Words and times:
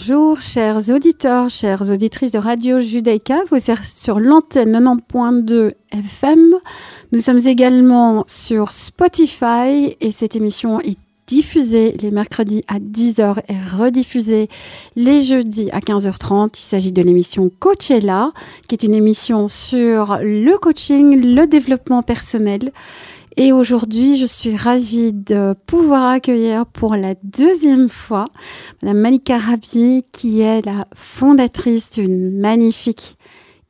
Bonjour, 0.00 0.40
chers 0.40 0.90
auditeurs, 0.90 1.50
chères 1.50 1.90
auditrices 1.90 2.30
de 2.30 2.38
Radio 2.38 2.78
Judaïka. 2.78 3.40
Vous 3.50 3.68
êtes 3.68 3.82
sur 3.82 4.20
l'antenne 4.20 4.78
90.2 4.78 5.72
FM. 5.90 6.54
Nous 7.10 7.18
sommes 7.18 7.44
également 7.44 8.22
sur 8.28 8.70
Spotify 8.70 9.96
et 10.00 10.12
cette 10.12 10.36
émission 10.36 10.78
est 10.78 10.98
diffusée 11.26 11.96
les 12.00 12.12
mercredis 12.12 12.62
à 12.68 12.78
10h 12.78 13.40
et 13.48 13.76
rediffusée 13.76 14.48
les 14.94 15.20
jeudis 15.20 15.68
à 15.72 15.80
15h30. 15.80 16.50
Il 16.54 16.60
s'agit 16.60 16.92
de 16.92 17.02
l'émission 17.02 17.50
Coachella, 17.58 18.30
qui 18.68 18.76
est 18.76 18.84
une 18.84 18.94
émission 18.94 19.48
sur 19.48 20.18
le 20.22 20.56
coaching, 20.58 21.20
le 21.20 21.48
développement 21.48 22.04
personnel. 22.04 22.70
Et 23.40 23.52
aujourd'hui, 23.52 24.16
je 24.16 24.26
suis 24.26 24.56
ravie 24.56 25.12
de 25.12 25.54
pouvoir 25.66 26.06
accueillir 26.06 26.66
pour 26.66 26.96
la 26.96 27.14
deuxième 27.22 27.88
fois 27.88 28.24
Madame 28.82 28.98
Malika 28.98 29.38
Rabi, 29.38 30.04
qui 30.10 30.40
est 30.40 30.66
la 30.66 30.88
fondatrice 30.92 31.92
d'une 31.92 32.36
magnifique 32.40 33.16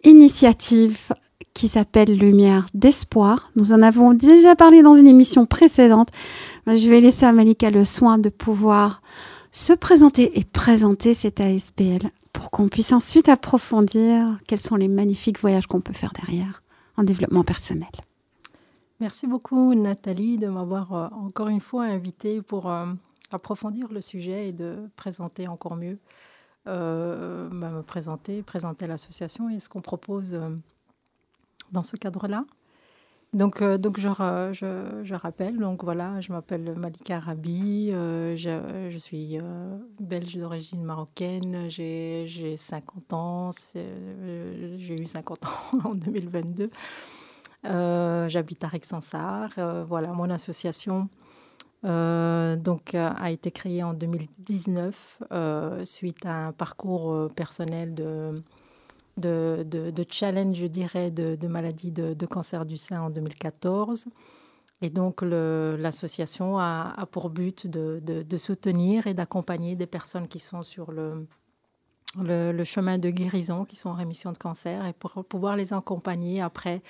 initiative 0.04 1.12
qui 1.52 1.68
s'appelle 1.68 2.16
Lumière 2.16 2.68
d'espoir. 2.73 3.50
Nous 3.56 3.74
en 3.74 3.82
avons 3.82 4.14
déjà 4.14 4.56
parlé 4.56 4.80
dans 4.80 4.95
une 4.95 5.06
émission 5.06 5.45
précédente. 5.45 6.09
Je 6.66 6.88
vais 6.88 7.02
laisser 7.02 7.26
à 7.26 7.32
Malika 7.32 7.68
le 7.68 7.84
soin 7.84 8.16
de 8.16 8.30
pouvoir 8.30 9.02
se 9.52 9.74
présenter 9.74 10.38
et 10.38 10.45
présenter 10.45 11.12
cette 11.12 11.40
ASPL 11.40 12.09
pour 12.32 12.50
qu'on 12.50 12.68
puisse 12.68 12.95
ensuite 12.95 13.28
approfondir 13.28 14.38
quels 14.46 14.60
sont 14.60 14.76
les 14.76 14.88
magnifiques 14.88 15.40
voyages 15.40 15.66
qu'on 15.66 15.82
peut 15.82 15.93
faire 15.93 16.12
derrière 16.18 16.62
en 16.96 17.02
développement 17.02 17.45
personnel. 17.45 17.88
Merci 19.01 19.29
beaucoup 19.29 19.74
Nathalie 19.74 20.38
de 20.38 20.49
m'avoir 20.49 20.93
euh, 20.93 21.07
encore 21.13 21.46
une 21.46 21.60
fois 21.60 21.85
invitée 21.85 22.43
pour 22.43 22.68
euh, 22.68 22.87
approfondir 23.30 23.93
le 23.93 24.01
sujet 24.01 24.49
et 24.49 24.52
de 24.52 24.90
présenter 24.96 25.46
encore 25.46 25.77
mieux, 25.77 26.01
euh, 26.66 27.49
bah, 27.52 27.71
me 27.71 27.82
présenter, 27.82 28.43
présenter 28.43 28.88
l'association 28.88 29.51
et 29.51 29.60
ce 29.60 29.68
qu'on 29.68 29.82
propose 29.82 30.40
dans 31.71 31.85
ce 31.85 31.95
cadre-là. 31.95 32.45
Donc, 33.35 33.63
donc 33.63 34.01
je, 34.01 34.09
je, 34.09 35.15
rappelle, 35.15 35.59
donc 35.59 35.85
voilà, 35.85 36.21
je 36.21 36.33
m'appelle 36.33 36.74
Malika 36.77 37.21
Rabi, 37.21 37.90
je, 37.90 38.88
je, 38.88 38.99
suis 38.99 39.38
belge 40.01 40.35
d'origine 40.38 40.83
marocaine, 40.83 41.68
j'ai 41.68 42.57
50 42.57 43.12
ans, 43.12 43.51
j'ai 43.74 44.99
eu 44.99 45.07
50 45.07 45.45
ans 45.45 45.51
en 45.90 45.95
2022. 45.95 46.71
Euh, 47.64 48.28
j'habite 48.28 48.62
à 48.64 48.68
Rexensart. 48.68 49.51
Euh, 49.59 49.84
voilà, 49.84 50.09
mon 50.09 50.30
association 50.30 51.09
euh, 51.84 52.56
donc, 52.56 52.95
a 52.95 53.30
été 53.30 53.50
créée 53.50 53.82
en 53.82 53.95
2019 53.95 55.23
suite 55.84 56.26
à 56.26 56.46
un 56.48 56.52
parcours 56.52 57.30
personnel 57.34 57.95
de, 57.95 58.42
challenge, 60.10 60.56
je 60.56 60.66
dirais, 60.66 61.10
de, 61.10 61.46
maladie 61.46 61.90
de, 61.92 62.26
cancer 62.26 62.65
du 62.65 62.76
sein 62.76 63.02
en 63.02 63.10
2014. 63.10 64.06
Et 64.81 64.91
donc, 64.91 65.22
l'association 65.22 66.59
a, 66.59 67.06
pour 67.10 67.31
but 67.31 67.66
de, 67.66 68.37
soutenir 68.37 69.06
et 69.09 69.15
d'accompagner 69.15 69.75
des 69.75 69.87
personnes 69.87 70.28
qui 70.28 70.38
sont 70.38 70.62
sur 70.62 70.93
le, 70.93 71.26
chemin 72.65 72.99
de 72.99 73.10
guérison, 73.10 73.65
qui 73.65 73.77
sont 73.77 73.91
en 73.91 73.94
rémission 73.94 74.33
de 74.33 74.38
cancer, 74.38 74.87
et 74.87 74.93
pour 74.93 75.25
pouvoir 75.25 75.56
les 75.56 75.72
accompagner 75.72 76.41
après 76.41 76.83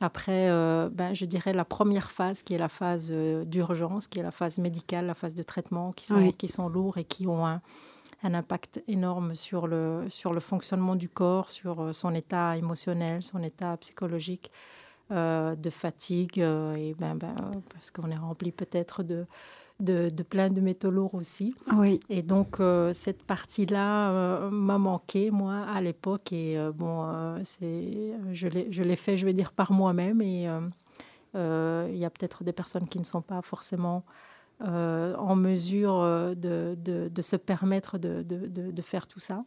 après, 0.00 0.50
euh, 0.50 0.88
ben, 0.90 1.14
je 1.14 1.24
dirais 1.24 1.52
la 1.52 1.64
première 1.64 2.10
phase 2.10 2.42
qui 2.42 2.54
est 2.54 2.58
la 2.58 2.68
phase 2.68 3.08
euh, 3.10 3.44
d'urgence, 3.44 4.08
qui 4.08 4.18
est 4.18 4.22
la 4.22 4.30
phase 4.30 4.58
médicale, 4.58 5.06
la 5.06 5.14
phase 5.14 5.34
de 5.34 5.42
traitement, 5.42 5.92
qui 5.92 6.06
sont, 6.06 6.32
qui 6.32 6.48
sont 6.48 6.68
lourds 6.68 6.98
et 6.98 7.04
qui 7.04 7.26
ont 7.26 7.46
un, 7.46 7.60
un, 8.22 8.34
impact 8.34 8.82
énorme 8.88 9.34
sur 9.34 9.66
le, 9.66 10.04
sur 10.08 10.32
le 10.32 10.40
fonctionnement 10.40 10.96
du 10.96 11.08
corps, 11.08 11.48
sur 11.48 11.80
euh, 11.80 11.92
son 11.92 12.14
état 12.14 12.56
émotionnel, 12.56 13.22
son 13.22 13.42
état 13.42 13.76
psychologique, 13.78 14.50
de 15.10 15.70
fatigue, 15.70 16.38
et 16.38 16.96
ben, 16.98 17.14
ben, 17.14 17.36
parce 17.68 17.90
qu'on 17.90 18.10
est 18.10 18.16
rempli 18.16 18.50
peut-être 18.50 19.02
de, 19.02 19.26
de, 19.80 20.10
plein 20.22 20.50
de 20.50 20.60
métaux 20.60 20.90
lourds 20.90 21.14
aussi. 21.14 21.54
Oui. 21.76 22.00
Et 22.08 22.22
donc, 22.22 22.60
euh, 22.60 22.92
cette 22.92 23.22
partie-là 23.22 24.10
euh, 24.10 24.50
m'a 24.50 24.78
manqué, 24.78 25.30
moi, 25.30 25.58
à 25.62 25.80
l'époque. 25.80 26.32
Et 26.32 26.58
euh, 26.58 26.72
bon, 26.72 27.06
c'est, 27.44 28.12
je, 28.32 28.48
l'ai, 28.48 28.96
fait, 28.96 29.16
je 29.16 29.26
vais 29.26 29.34
dire, 29.34 29.52
par 29.52 29.72
moi-même. 29.72 30.20
Et 30.20 30.48
il 31.34 31.98
y 31.98 32.04
a 32.04 32.10
peut-être 32.10 32.44
des 32.44 32.52
personnes 32.52 32.88
qui 32.88 32.98
ne 32.98 33.04
sont 33.04 33.22
pas 33.22 33.42
forcément 33.42 34.04
en 34.60 35.36
mesure 35.36 36.00
de, 36.36 36.76
de, 36.76 37.08
de, 37.08 37.22
se 37.22 37.36
permettre 37.36 37.98
de, 37.98 38.22
de 38.22 38.82
faire 38.82 39.06
tout 39.06 39.20
ça. 39.20 39.44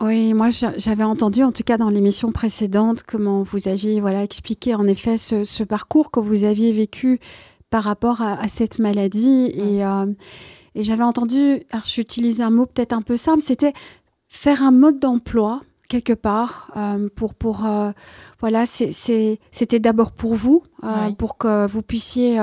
Oui, 0.00 0.32
moi 0.32 0.48
j'avais 0.48 1.04
entendu, 1.04 1.42
en 1.42 1.52
tout 1.52 1.62
cas 1.62 1.76
dans 1.76 1.90
l'émission 1.90 2.32
précédente, 2.32 3.02
comment 3.02 3.42
vous 3.42 3.68
aviez 3.68 4.00
voilà 4.00 4.22
expliqué 4.22 4.74
en 4.74 4.86
effet 4.86 5.18
ce, 5.18 5.44
ce 5.44 5.62
parcours 5.62 6.10
que 6.10 6.20
vous 6.20 6.44
aviez 6.44 6.72
vécu 6.72 7.20
par 7.70 7.84
rapport 7.84 8.20
à, 8.20 8.48
cette 8.48 8.78
maladie. 8.78 9.52
Euh, 9.58 10.06
et, 10.74 10.82
j'avais 10.82 11.04
entendu, 11.04 11.62
j'utilise 11.84 12.40
un 12.40 12.50
mot 12.50 12.66
peut-être 12.66 12.92
un 12.92 13.02
peu 13.02 13.16
simple, 13.16 13.42
c'était 13.42 13.72
faire 14.28 14.62
un 14.62 14.72
mode 14.72 14.98
d'emploi 14.98 15.62
quelque 15.88 16.12
part 16.12 16.70
euh, 16.76 17.08
pour 17.16 17.34
pour 17.34 17.66
euh, 17.66 17.90
voilà 18.38 18.64
c'était 18.64 19.80
d'abord 19.80 20.12
pour 20.12 20.36
vous 20.36 20.62
pour 21.18 21.36
que 21.36 21.66
vous 21.66 21.82
puissiez 21.82 22.38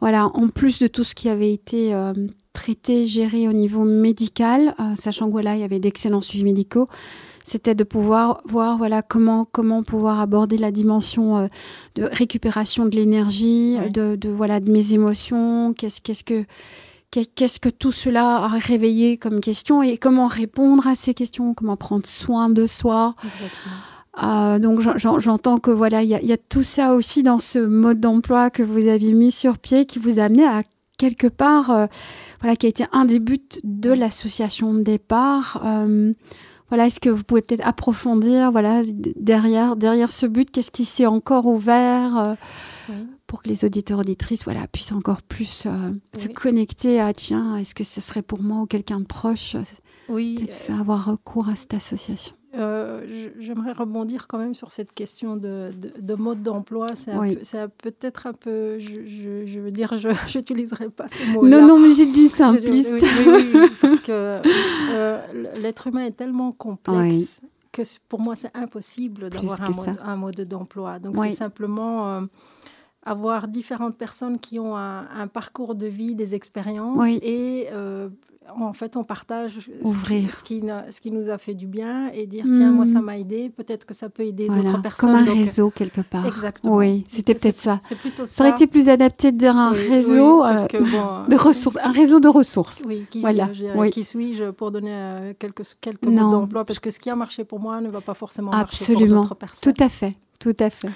voilà 0.00 0.26
en 0.26 0.48
plus 0.48 0.80
de 0.80 0.88
tout 0.88 1.04
ce 1.04 1.14
qui 1.14 1.28
avait 1.28 1.52
été 1.52 1.94
traité 2.52 3.06
géré 3.06 3.46
au 3.46 3.52
niveau 3.52 3.84
médical 3.84 4.74
sachant 4.96 5.26
que 5.26 5.30
voilà 5.30 5.54
il 5.54 5.60
y 5.60 5.64
avait 5.64 5.78
d'excellents 5.78 6.20
suivis 6.20 6.42
médicaux 6.42 6.88
c'était 7.44 7.74
de 7.74 7.84
pouvoir 7.84 8.40
voir 8.46 8.76
voilà 8.76 9.02
comment 9.02 9.46
comment 9.50 9.82
pouvoir 9.82 10.18
aborder 10.18 10.58
la 10.58 10.72
dimension 10.72 11.36
euh, 11.36 11.46
de 11.94 12.04
récupération 12.04 12.86
de 12.86 12.96
l'énergie, 12.96 13.78
de, 13.90 14.16
de, 14.16 14.28
voilà 14.30 14.58
de 14.58 14.70
mes 14.70 14.92
émotions, 14.92 15.72
qu'est-ce 15.74 16.00
qu'est-ce 16.00 16.24
que 16.24 16.44
qu'est-ce 17.22 17.60
que 17.60 17.68
tout 17.68 17.92
cela 17.92 18.36
a 18.36 18.48
réveillé 18.48 19.18
comme 19.18 19.40
question 19.40 19.82
et 19.82 19.98
comment 19.98 20.26
répondre 20.26 20.86
à 20.86 20.94
ces 20.94 21.14
questions, 21.14 21.54
comment 21.54 21.76
prendre 21.76 22.06
soin 22.06 22.48
de 22.48 22.66
soi. 22.66 23.14
Euh, 24.22 24.58
donc 24.58 24.80
j'entends 24.96 25.58
que 25.58 25.70
voilà, 25.70 26.02
il 26.02 26.08
y, 26.08 26.32
a 26.32 26.36
tout 26.36 26.62
ça 26.62 26.94
aussi 26.94 27.22
dans 27.22 27.38
ce 27.38 27.58
mode 27.58 28.00
d'emploi 28.00 28.50
que 28.50 28.62
vous 28.62 28.88
aviez 28.88 29.12
mis 29.12 29.32
sur 29.32 29.58
pied 29.58 29.86
qui 29.86 29.98
vous 29.98 30.20
a 30.20 30.24
amené 30.24 30.44
à 30.44 30.62
quelque 30.98 31.26
part, 31.26 31.70
euh, 31.70 31.86
voilà, 32.40 32.54
qui 32.56 32.66
a 32.66 32.68
été 32.68 32.84
un 32.92 33.04
des 33.04 33.18
buts 33.18 33.40
de 33.64 33.90
l'association 33.90 34.72
de 34.72 34.82
départ. 34.82 35.62
Voilà, 36.68 36.86
est-ce 36.86 36.98
que 36.98 37.10
vous 37.10 37.22
pouvez 37.22 37.42
peut-être 37.42 37.66
approfondir, 37.66 38.50
voilà, 38.50 38.80
derrière, 39.16 39.76
derrière 39.76 40.10
ce 40.10 40.26
but, 40.26 40.50
qu'est-ce 40.50 40.70
qui 40.70 40.84
s'est 40.84 41.06
encore 41.06 41.46
ouvert 41.46 42.16
euh, 42.16 42.94
pour 43.26 43.42
que 43.42 43.48
les 43.48 43.64
auditeurs 43.64 43.98
auditrices, 43.98 44.44
voilà, 44.44 44.66
puissent 44.66 44.92
encore 44.92 45.22
plus 45.22 45.64
euh, 45.66 45.92
se 46.14 46.28
connecter 46.28 47.00
à 47.00 47.12
tiens, 47.12 47.56
est-ce 47.56 47.74
que 47.74 47.84
ce 47.84 48.00
serait 48.00 48.22
pour 48.22 48.42
moi 48.42 48.62
ou 48.62 48.66
quelqu'un 48.66 49.00
de 49.00 49.06
proche, 49.06 49.56
oui, 50.08 50.36
peut-être 50.36 50.70
avoir 50.70 51.04
recours 51.04 51.48
à 51.48 51.56
cette 51.56 51.74
association? 51.74 52.34
Euh, 52.56 53.30
j'aimerais 53.38 53.72
rebondir 53.72 54.26
quand 54.28 54.38
même 54.38 54.54
sur 54.54 54.70
cette 54.70 54.92
question 54.92 55.36
de, 55.36 55.70
de, 55.98 56.14
mode 56.14 56.42
d'emploi. 56.42 56.86
C'est 56.94 57.68
peut-être 57.78 58.26
un 58.26 58.32
peu, 58.32 58.78
je, 58.78 59.44
je, 59.46 59.60
veux 59.60 59.70
dire, 59.70 59.98
je 59.98 60.08
n'utiliserai 60.38 60.90
pas 60.90 61.08
ce 61.08 61.32
mot. 61.32 61.46
Non, 61.46 61.66
non, 61.66 61.78
mais 61.78 61.92
j'ai 61.92 62.06
du 62.06 62.28
simpliste. 62.28 62.92
Oui, 63.26 63.50
oui, 63.54 63.68
parce 63.80 64.00
que 64.00 64.40
euh, 64.92 65.20
l'être 65.60 65.88
humain 65.88 66.04
est 66.04 66.16
tellement 66.16 66.52
complexe 66.52 67.40
que 67.72 67.82
pour 68.08 68.20
moi, 68.20 68.36
c'est 68.36 68.54
impossible 68.54 69.30
d'avoir 69.30 69.58
un, 70.04 70.16
mode 70.16 70.40
d'emploi. 70.42 71.00
Donc, 71.00 71.16
c'est 71.24 71.32
simplement 71.32 72.08
euh, 72.08 72.20
avoir 73.02 73.48
différentes 73.48 73.96
personnes 73.96 74.38
qui 74.38 74.60
ont 74.60 74.76
un, 74.76 75.08
un, 75.08 75.26
parcours 75.26 75.74
de 75.74 75.86
vie, 75.86 76.14
des 76.14 76.36
expériences 76.36 77.04
et 77.20 77.68
en 78.56 78.72
fait, 78.72 78.96
on 78.96 79.04
partage 79.04 79.70
Ce, 79.84 80.42
qui, 80.44 80.62
ce 80.90 81.00
qui 81.00 81.10
nous 81.10 81.28
a 81.28 81.38
fait 81.38 81.54
du 81.54 81.66
bien 81.66 82.08
et 82.12 82.26
dire 82.26 82.44
tiens, 82.44 82.70
moi, 82.70 82.86
ça 82.86 83.00
hmm. 83.00 83.04
m'a 83.04 83.18
aidé. 83.18 83.50
Peut-être 83.50 83.86
que 83.86 83.94
ça 83.94 84.08
peut 84.08 84.24
aider 84.24 84.48
d'autres 84.48 84.80
personnes. 84.82 85.10
Comme 85.10 85.18
un 85.18 85.24
réseau, 85.24 85.70
quelque 85.70 86.02
part. 86.02 86.26
Exactement. 86.26 86.76
Oui, 86.76 87.04
c'était 87.08 87.34
peut-être 87.34 87.58
ça. 87.58 87.78
C'est 87.82 87.96
plutôt 87.96 88.26
ça. 88.26 88.34
Ça 88.34 88.44
aurait 88.44 88.52
été 88.52 88.66
plus 88.66 88.88
adapté 88.88 89.32
de 89.32 89.38
dire 89.38 89.56
un 89.56 89.70
réseau 89.70 90.44
euh, 90.44 90.54
de 91.28 91.36
ressources. 91.36 91.76
Un 91.82 91.92
réseau 91.92 92.20
de 92.20 92.28
ressources. 92.28 92.82
Oui, 92.86 93.06
qui, 93.10 93.20
voilà. 93.20 93.48
qui 93.90 94.04
suis-je 94.04 94.50
pour 94.50 94.70
donner 94.70 94.92
euh, 94.92 95.32
quelques, 95.38 95.62
quelques 95.80 96.04
mots 96.04 96.30
d'emploi? 96.30 96.64
Parce 96.64 96.80
que 96.80 96.90
ce 96.90 96.98
qui 96.98 97.10
a 97.10 97.16
marché 97.16 97.44
pour 97.44 97.60
moi 97.60 97.80
ne 97.80 97.88
va 97.88 98.00
pas 98.00 98.14
forcément 98.14 98.50
marcher 98.50 98.94
pour 98.94 99.06
d'autres 99.06 99.34
personnes. 99.34 99.72
Tout 99.72 99.82
à 99.82 99.88
fait. 99.88 100.14
Tout 100.38 100.56
à 100.58 100.70
fait. 100.70 100.90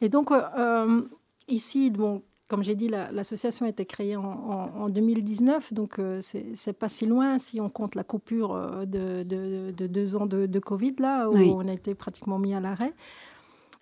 Et 0.00 0.08
donc, 0.08 0.30
euh, 0.30 1.02
ici, 1.48 1.90
bon, 1.90 2.22
comme 2.48 2.64
j'ai 2.64 2.74
dit, 2.74 2.88
l'association 2.88 3.66
a 3.66 3.68
été 3.68 3.84
créée 3.84 4.16
en, 4.16 4.88
2019, 4.88 5.74
donc 5.74 5.98
euh, 5.98 6.20
c'est 6.22 6.72
pas 6.72 6.88
si 6.88 7.04
loin 7.04 7.38
si 7.38 7.60
on 7.60 7.68
compte 7.68 7.94
la 7.94 8.04
coupure 8.04 8.54
euh, 8.54 8.86
de, 8.86 9.86
deux 9.86 10.16
ans 10.16 10.24
de, 10.24 10.58
Covid, 10.58 10.94
là, 10.98 11.28
où 11.28 11.36
on 11.36 11.68
a 11.68 11.72
été 11.72 11.94
pratiquement 11.94 12.38
mis 12.38 12.54
à 12.54 12.60
l'arrêt. 12.60 12.94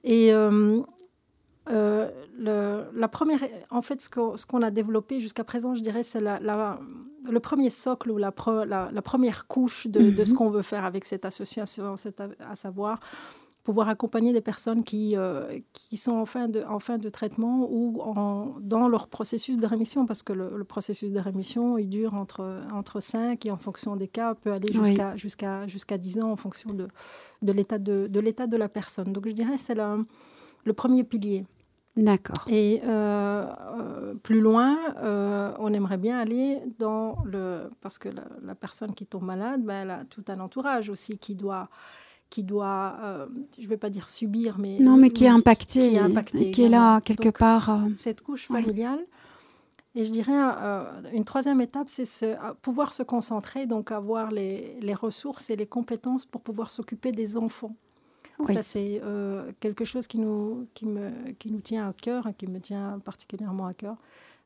Et 0.03 0.33
euh, 0.33 0.83
la 1.69 3.09
première, 3.09 3.41
en 3.71 3.83
fait, 3.83 4.01
ce 4.01 4.47
qu'on 4.47 4.63
a 4.63 4.71
développé 4.73 5.21
jusqu'à 5.21 5.45
présent, 5.45 5.77
je 5.77 5.83
dirais, 5.83 6.03
c'est 6.03 6.21
la, 6.21 6.81
le 7.23 7.41
premier 7.41 7.71
socle 7.71 8.11
ou 8.11 8.19
la, 8.19 8.35
la, 8.67 9.03
première 9.03 9.47
couche 9.47 9.87
de, 9.87 10.11
de 10.11 10.25
ce 10.25 10.33
mhm. 10.33 10.37
qu'on 10.37 10.51
veut 10.51 10.63
faire 10.63 10.85
avec 10.85 11.05
cette 11.05 11.25
association, 11.25 11.95
à 12.41 12.55
savoir 12.57 12.99
pouvoir 13.67 13.89
accompagner 13.89 14.33
des 14.33 14.41
personnes 14.41 14.85
qui, 14.85 15.17
euh, 15.17 15.59
qui 15.73 15.97
sont 15.97 16.13
en 16.13 16.25
fin, 16.25 16.47
de, 16.47 16.63
en 16.69 16.79
fin 16.79 16.99
de 16.99 17.09
traitement 17.09 17.67
ou 17.69 18.01
en, 18.01 18.55
dans 18.61 18.87
leur 18.87 19.09
processus 19.09 19.59
de 19.59 19.67
rémission, 19.67 20.07
parce 20.07 20.23
que 20.23 20.33
le, 20.33 20.63
processus 20.63 21.11
de 21.11 21.19
rémission, 21.19 21.77
il 21.77 21.89
dure 21.89 22.15
entre, 22.15 22.63
entre 22.73 23.01
5 23.01 23.45
et 23.45 23.51
en 23.51 23.57
fonction 23.57 23.97
des 23.97 24.07
cas, 24.07 24.37
peut 24.37 24.53
aller 24.53 24.73
jusqu'à 24.73 25.17
jusqu'à 25.17 25.67
jusqu'à 25.67 25.99
10 25.99 26.21
ans 26.21 26.31
en 26.31 26.37
fonction 26.37 26.75
de, 26.75 26.87
de 27.43 27.53
l'état 27.53 27.79
de, 27.79 28.07
de, 28.07 28.21
l'état 28.21 28.47
de 28.47 28.57
la 28.57 28.69
personne. 28.69 29.13
Donc 29.13 29.27
je 29.27 29.33
dirais 29.33 29.59
c'est 29.59 29.75
le, 29.75 30.07
le 30.63 30.73
premier 30.73 31.03
pilier. 31.03 31.45
D'accord. 31.97 32.47
Et 32.47 32.83
euh, 32.85 33.47
euh, 33.81 34.15
plus 34.15 34.41
loin, 34.41 34.79
on 35.59 35.73
aimerait 35.73 35.99
bien 35.99 36.21
aller 36.21 36.61
dans 36.79 37.17
le... 37.25 37.71
Parce 37.81 37.99
que 37.99 38.11
la, 38.11 38.55
personne 38.55 38.95
qui 38.95 39.07
tombe 39.07 39.25
malade, 39.25 39.65
ben, 39.65 39.83
elle 39.83 39.91
a 39.91 40.05
tout 40.05 40.25
un 40.29 40.39
entourage 40.39 40.89
aussi 40.89 41.19
qui 41.19 41.35
doit 41.35 41.69
qui 42.31 42.43
doit, 42.43 42.97
euh, 43.03 43.27
je 43.57 43.65
ne 43.65 43.69
vais 43.69 43.77
pas 43.77 43.91
dire 43.91 44.09
subir, 44.09 44.59
mais... 44.59 44.79
Non, 44.79 44.97
mais 44.97 45.11
qui 45.11 45.25
est 45.25 45.29
impacté, 45.29 45.91
qui 45.91 45.97
est, 45.97 45.99
impacté 45.99 46.51
qui 46.51 46.65
est 46.65 46.69
là 46.69 47.01
quelque 47.01 47.29
part. 47.29 47.71
Euh, 47.71 47.89
cette 47.95 48.23
couche 48.23 48.49
familiale. 48.49 49.01
Et 49.95 50.05
je 50.05 50.11
dirais, 50.11 50.33
euh, 50.35 50.85
une 51.15 51.25
troisième 51.25 51.61
étape, 51.61 51.89
c'est 51.89 52.37
pouvoir 52.61 52.93
se 52.93 53.03
concentrer, 53.03 53.67
donc 53.67 53.93
avoir 53.93 54.31
les, 54.31 54.79
les, 54.81 54.93
ressources 54.93 55.49
et 55.49 55.57
les 55.57 55.67
compétences 55.67 56.27
pour 56.27 56.43
pouvoir 56.43 56.71
s'occuper 56.71 57.13
des 57.13 57.37
enfants. 57.37 57.75
Ça, 58.47 58.63
c'est 58.63 59.01
quelque 59.61 59.87
chose 59.87 60.07
qui 60.07 60.19
nous, 60.19 60.67
qui, 60.75 60.87
me, 60.87 61.11
qui 61.39 61.51
nous 61.51 61.61
tient 61.61 61.89
à 61.89 61.95
cœur, 61.95 62.29
qui 62.37 62.47
me 62.47 62.61
tient 62.61 63.01
particulièrement 63.03 63.67
à 63.67 63.73
cœur 63.73 63.97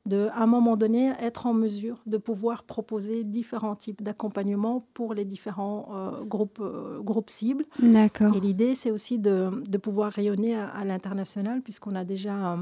de, 0.06 0.28
à 0.32 0.42
un 0.42 0.46
moment 0.46 0.76
donné, 0.76 1.12
être 1.20 1.46
en 1.46 1.52
mesure 1.52 2.02
de 2.06 2.16
pouvoir 2.16 2.64
proposer 2.64 3.22
différents 3.22 3.76
types 3.76 4.02
d'accompagnement 4.02 4.86
pour 4.94 5.14
les 5.14 5.24
différents 5.24 5.88
euh, 5.92 6.24
groupes, 6.24 6.60
euh, 6.60 7.00
groupes 7.00 7.30
cibles. 7.30 7.64
D'accord. 7.80 8.34
Et 8.34 8.40
l'idée, 8.40 8.74
c'est 8.74 8.90
aussi 8.90 9.18
de, 9.18 9.62
de, 9.68 9.78
pouvoir 9.78 10.12
rayonner 10.12 10.56
à, 10.56 10.84
l'international, 10.84 11.60
puisqu'on 11.60 11.94
a 11.94 12.04
déjà, 12.04 12.54
euh, 12.54 12.56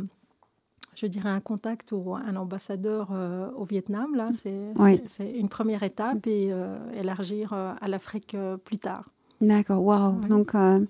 je 0.96 1.06
dirais, 1.06 1.31
un 1.31 1.40
contact 1.40 1.93
ou 1.93 2.14
un 2.17 2.35
ambassadeur 2.35 3.12
au 3.56 3.64
Vietnam. 3.64 4.17
Là, 4.17 4.31
c'est 5.06 5.31
une 5.31 5.49
première 5.49 5.84
étape 5.84 6.26
et 6.26 6.50
élargir 6.94 7.52
à 7.52 7.88
l'Afrique 7.88 8.37
plus 8.64 8.79
tard. 8.79 9.05
D'accord, 9.40 9.85
waouh. 9.85 10.20
Donc, 10.29 10.55
euh, 10.56 10.81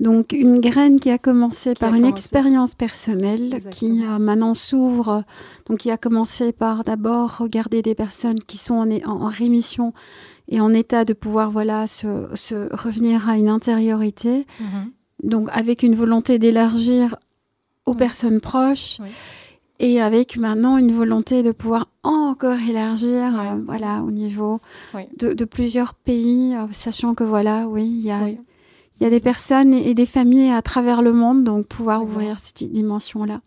donc 0.00 0.32
une 0.32 0.60
graine 0.60 0.98
qui 0.98 1.10
a 1.10 1.18
commencé 1.18 1.74
par 1.74 1.94
une 1.94 2.06
expérience 2.06 2.74
personnelle, 2.74 3.58
qui 3.70 4.04
euh, 4.04 4.18
maintenant 4.18 4.54
s'ouvre. 4.54 5.24
Donc, 5.66 5.80
qui 5.80 5.90
a 5.90 5.98
commencé 5.98 6.52
par 6.52 6.84
d'abord 6.84 7.36
regarder 7.36 7.82
des 7.82 7.94
personnes 7.94 8.40
qui 8.40 8.56
sont 8.56 8.74
en, 8.74 8.90
en, 8.90 9.26
rémission 9.26 9.92
et 10.48 10.60
en 10.60 10.72
état 10.72 11.04
de 11.04 11.12
pouvoir 11.12 11.50
voilà 11.50 11.86
se, 11.86 12.28
se 12.34 12.74
revenir 12.74 13.28
à 13.28 13.36
une 13.36 13.48
intériorité. 13.48 14.46
Mm-hmm. 14.60 15.28
Donc, 15.28 15.48
avec 15.52 15.82
une 15.82 15.94
volonté 15.94 16.38
d'élargir 16.38 17.16
aux 17.84 17.94
personnes 17.94 18.40
proches 18.40 18.98
et 19.78 20.00
avec 20.00 20.36
maintenant 20.36 20.76
une 20.76 20.92
volonté 20.92 21.42
de 21.42 21.52
pouvoir 21.52 21.88
encore 22.02 22.58
élargir 22.58 23.38
euh, 23.38 23.56
voilà, 23.66 24.02
au 24.02 24.10
niveau 24.10 24.60
de, 25.18 25.32
de, 25.32 25.44
plusieurs 25.44 25.94
pays, 25.94 26.54
euh, 26.54 26.66
sachant 26.72 27.14
que 27.14 27.24
voilà, 27.24 27.66
oui, 27.68 27.84
il 27.86 28.04
y 28.04 28.10
a, 28.10 28.28
il 29.02 29.06
y 29.06 29.08
a 29.08 29.10
des 29.10 29.18
personnes 29.18 29.74
et 29.74 29.94
des 29.94 30.06
familles 30.06 30.52
à 30.52 30.62
travers 30.62 31.02
le 31.02 31.12
monde, 31.12 31.42
donc 31.42 31.66
pouvoir 31.66 32.04
ouvrir 32.04 32.38
cette 32.38 32.70
dimension-là. 32.70 33.40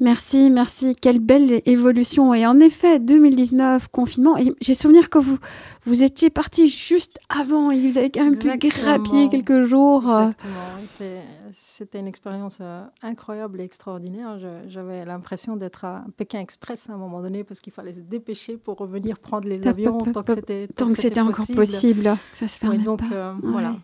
Merci, 0.00 0.50
merci. 0.50 0.94
Quelle 1.00 1.18
belle 1.18 1.62
évolution. 1.64 2.34
Et 2.34 2.46
en 2.46 2.60
effet, 2.60 3.00
2019, 3.00 3.88
confinement. 3.88 4.36
Et 4.36 4.52
j'ai 4.60 4.74
souvenir 4.74 5.08
que 5.08 5.16
vous, 5.16 5.38
vous 5.86 6.02
étiez 6.02 6.28
parti 6.28 6.68
juste 6.68 7.18
avant 7.30 7.70
et 7.70 7.88
vous 7.88 7.96
avez 7.96 8.10
quand 8.10 8.24
même 8.24 8.38
pu 8.38 8.54
grappiller 8.68 9.30
quelques 9.30 9.62
jours. 9.62 10.02
Exactement. 10.02 11.24
C'était 11.54 12.00
une 12.00 12.06
expérience 12.06 12.58
euh, 12.60 12.84
incroyable 13.02 13.62
et 13.62 13.64
extraordinaire. 13.64 14.38
J'avais 14.68 15.06
l'impression 15.06 15.56
d'être 15.56 15.86
à 15.86 16.04
Pékin 16.18 16.40
Express 16.40 16.90
à 16.90 16.92
un 16.92 16.98
moment 16.98 17.22
donné 17.22 17.44
parce 17.44 17.60
qu'il 17.60 17.72
fallait 17.72 17.94
se 17.94 18.00
dépêcher 18.00 18.58
pour 18.58 18.76
revenir 18.76 19.16
prendre 19.16 19.48
les 19.48 19.66
avions 19.66 19.96
tant 20.00 20.22
que 20.22 20.94
c'était 20.94 21.20
encore 21.20 21.46
possible. 21.54 22.18
Ça 22.34 22.46
se 22.46 22.58
fait 22.58 22.76
donc, 22.76 23.00
euh, 23.10 23.32
voilà. 23.42 23.76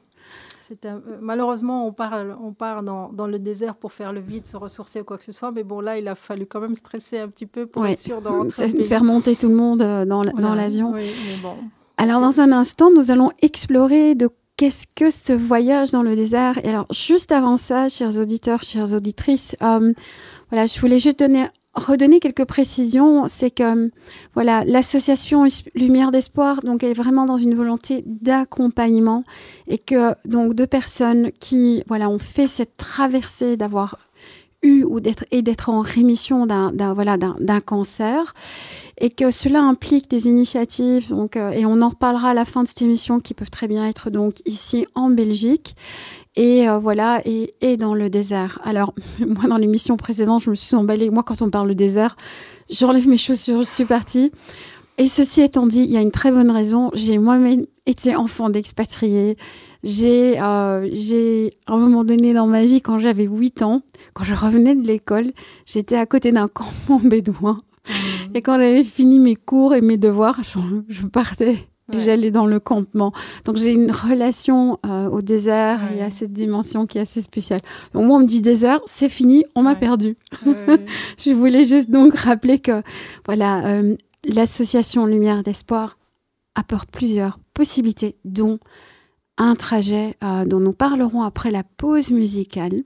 Euh, 0.84 0.98
malheureusement, 1.20 1.86
on 1.86 1.92
part, 1.92 2.24
on 2.42 2.52
part 2.52 2.82
dans, 2.82 3.26
le 3.26 3.38
désert 3.38 3.74
pour 3.74 3.92
faire 3.92 4.12
le 4.12 4.20
vide, 4.20 4.46
se 4.46 4.56
ressourcer 4.56 5.00
ou 5.00 5.04
quoi 5.04 5.18
que 5.18 5.24
ce 5.24 5.32
soit. 5.32 5.50
Mais 5.50 5.64
bon, 5.64 5.80
là, 5.80 5.98
il 5.98 6.08
a 6.08 6.14
fallu 6.14 6.46
quand 6.46 6.60
même 6.60 6.74
stresser 6.74 7.18
un 7.18 7.28
petit 7.28 7.46
peu 7.46 7.66
pour 7.66 7.86
être 7.86 7.98
sûr 7.98 8.20
d'entrer. 8.20 8.68
Faire 8.84 9.04
monter 9.04 9.36
tout 9.36 9.48
le 9.48 9.54
monde 9.54 9.82
euh, 9.82 10.04
dans, 10.04 10.22
l'avion. 10.22 10.94
Alors, 11.96 12.20
dans 12.20 12.40
un 12.40 12.52
instant, 12.52 12.90
nous 12.90 13.10
allons 13.10 13.30
explorer 13.42 14.14
de 14.14 14.28
qu'est-ce 14.56 14.86
que 14.94 15.10
ce 15.10 15.32
voyage 15.32 15.90
dans 15.90 16.02
le 16.02 16.14
désert. 16.16 16.58
Et 16.64 16.68
alors, 16.68 16.86
juste 16.92 17.32
avant 17.32 17.56
ça, 17.56 17.88
chers 17.88 18.18
auditeurs, 18.18 18.62
chères 18.62 18.92
auditrices, 18.92 19.56
euh, 19.62 19.92
voilà, 20.50 20.66
je 20.66 20.80
voulais 20.80 20.98
juste 20.98 21.18
donner 21.18 21.46
redonner 21.74 22.20
quelques 22.20 22.44
précisions, 22.44 23.26
c'est 23.28 23.50
que 23.50 23.90
voilà, 24.34 24.64
l'association 24.64 25.46
Lumière 25.74 26.10
d'espoir 26.10 26.62
donc 26.62 26.82
elle 26.82 26.90
est 26.90 26.94
vraiment 26.94 27.26
dans 27.26 27.36
une 27.36 27.54
volonté 27.54 28.04
d'accompagnement 28.06 29.24
et 29.68 29.78
que 29.78 30.14
donc 30.26 30.54
deux 30.54 30.66
personnes 30.66 31.32
qui 31.40 31.82
voilà 31.86 32.08
ont 32.08 32.18
fait 32.18 32.46
cette 32.46 32.76
traversée 32.76 33.56
d'avoir 33.56 33.98
eu 34.62 34.84
ou 34.84 35.00
d'être 35.00 35.24
et 35.30 35.42
d'être 35.42 35.70
en 35.70 35.80
rémission 35.80 36.46
d'un 36.46 36.94
voilà 36.94 37.16
d'un 37.16 37.60
cancer 37.60 38.34
et 38.98 39.10
que 39.10 39.30
cela 39.30 39.60
implique 39.60 40.08
des 40.08 40.28
initiatives 40.28 41.08
donc 41.08 41.36
euh, 41.36 41.50
et 41.50 41.66
on 41.66 41.82
en 41.82 41.88
reparlera 41.88 42.30
à 42.30 42.34
la 42.34 42.44
fin 42.44 42.62
de 42.62 42.68
cette 42.68 42.82
émission 42.82 43.18
qui 43.18 43.34
peuvent 43.34 43.50
très 43.50 43.66
bien 43.66 43.86
être 43.86 44.10
donc 44.10 44.36
ici 44.46 44.86
en 44.94 45.10
Belgique 45.10 45.74
et 46.34 46.68
euh, 46.68 46.78
voilà, 46.78 47.20
et, 47.26 47.54
et, 47.60 47.76
dans 47.76 47.94
le 47.94 48.08
désert. 48.08 48.58
Alors, 48.64 48.94
moi, 49.20 49.48
dans 49.48 49.58
l'émission 49.58 49.96
précédente, 49.96 50.42
je 50.42 50.50
me 50.50 50.54
suis 50.54 50.74
emballée. 50.74 51.10
Moi, 51.10 51.22
quand 51.22 51.42
on 51.42 51.50
parle 51.50 51.68
de 51.68 51.74
désert, 51.74 52.16
j'enlève 52.70 53.08
mes 53.08 53.18
chaussures, 53.18 53.62
je 53.62 53.68
suis 53.68 53.84
partie. 53.84 54.32
Et 54.98 55.08
ceci 55.08 55.42
étant 55.42 55.66
dit, 55.66 55.80
il 55.80 55.90
y 55.90 55.96
a 55.96 56.00
une 56.00 56.10
très 56.10 56.30
bonne 56.30 56.50
raison. 56.50 56.90
J'ai 56.94 57.18
moi-même 57.18 57.66
été 57.86 58.14
enfant 58.16 58.50
d'expatriés. 58.50 59.36
J'ai, 59.82 60.40
euh, 60.40 60.88
j'ai, 60.92 61.54
à 61.66 61.72
un 61.72 61.78
moment 61.78 62.04
donné 62.04 62.34
dans 62.34 62.46
ma 62.46 62.64
vie, 62.64 62.80
quand 62.80 62.98
j'avais 62.98 63.24
8 63.24 63.62
ans, 63.62 63.82
quand 64.14 64.24
je 64.24 64.34
revenais 64.34 64.74
de 64.74 64.86
l'école, 64.86 65.32
j'étais 65.66 65.96
à 65.96 66.06
côté 66.06 66.30
d'un 66.30 66.48
campement 66.52 67.00
bédouin. 67.02 67.62
Mmh. 67.88 68.36
Et 68.36 68.42
quand 68.42 68.54
j'avais 68.54 68.84
fini 68.84 69.18
mes 69.18 69.34
cours 69.34 69.74
et 69.74 69.80
mes 69.80 69.96
devoirs, 69.96 70.40
je, 70.44 70.58
je 70.88 71.06
partais 71.06 71.66
j'allais 71.98 72.30
dans 72.30 72.46
le 72.46 72.60
campement. 72.60 73.12
Donc 73.44 73.56
j'ai 73.56 73.72
une 73.72 73.90
relation 73.90 74.78
euh, 74.86 75.08
au 75.08 75.22
désert 75.22 75.80
et 75.92 76.02
à 76.02 76.10
cette 76.10 76.32
dimension 76.32 76.86
qui 76.86 76.98
est 76.98 77.02
assez 77.02 77.22
spéciale. 77.22 77.60
Donc 77.92 78.06
moi 78.06 78.16
on 78.16 78.20
me 78.20 78.26
dit 78.26 78.42
désert, 78.42 78.80
c'est 78.86 79.08
fini, 79.08 79.44
on 79.54 79.62
m'a 79.62 79.74
perdu. 79.74 80.16
je 80.46 81.32
voulais 81.32 81.64
juste 81.64 81.90
donc 81.90 82.14
rappeler 82.14 82.58
que 82.58 82.82
voilà, 83.26 83.64
euh, 83.66 83.96
l'association 84.24 85.06
Lumière 85.06 85.42
d'Espoir 85.42 85.98
apporte 86.54 86.90
plusieurs 86.90 87.38
possibilités, 87.54 88.16
dont 88.24 88.58
un 89.38 89.54
trajet 89.54 90.16
euh, 90.22 90.44
dont 90.44 90.60
nous 90.60 90.72
parlerons 90.72 91.22
après 91.22 91.50
la 91.50 91.62
pause 91.64 92.10
musicale. 92.10 92.82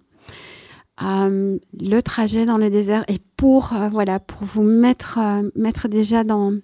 le 1.01 2.01
trajet 2.01 2.47
dans 2.47 2.59
le 2.59 2.71
désert 2.71 3.05
et 3.09 3.19
pour 3.37 3.75
voilà 3.91 4.19
pour 4.19 4.45
vous 4.45 4.63
mettre 4.63 5.19
mettre 5.55 5.89
déjà 5.89 6.25
dans 6.25 6.55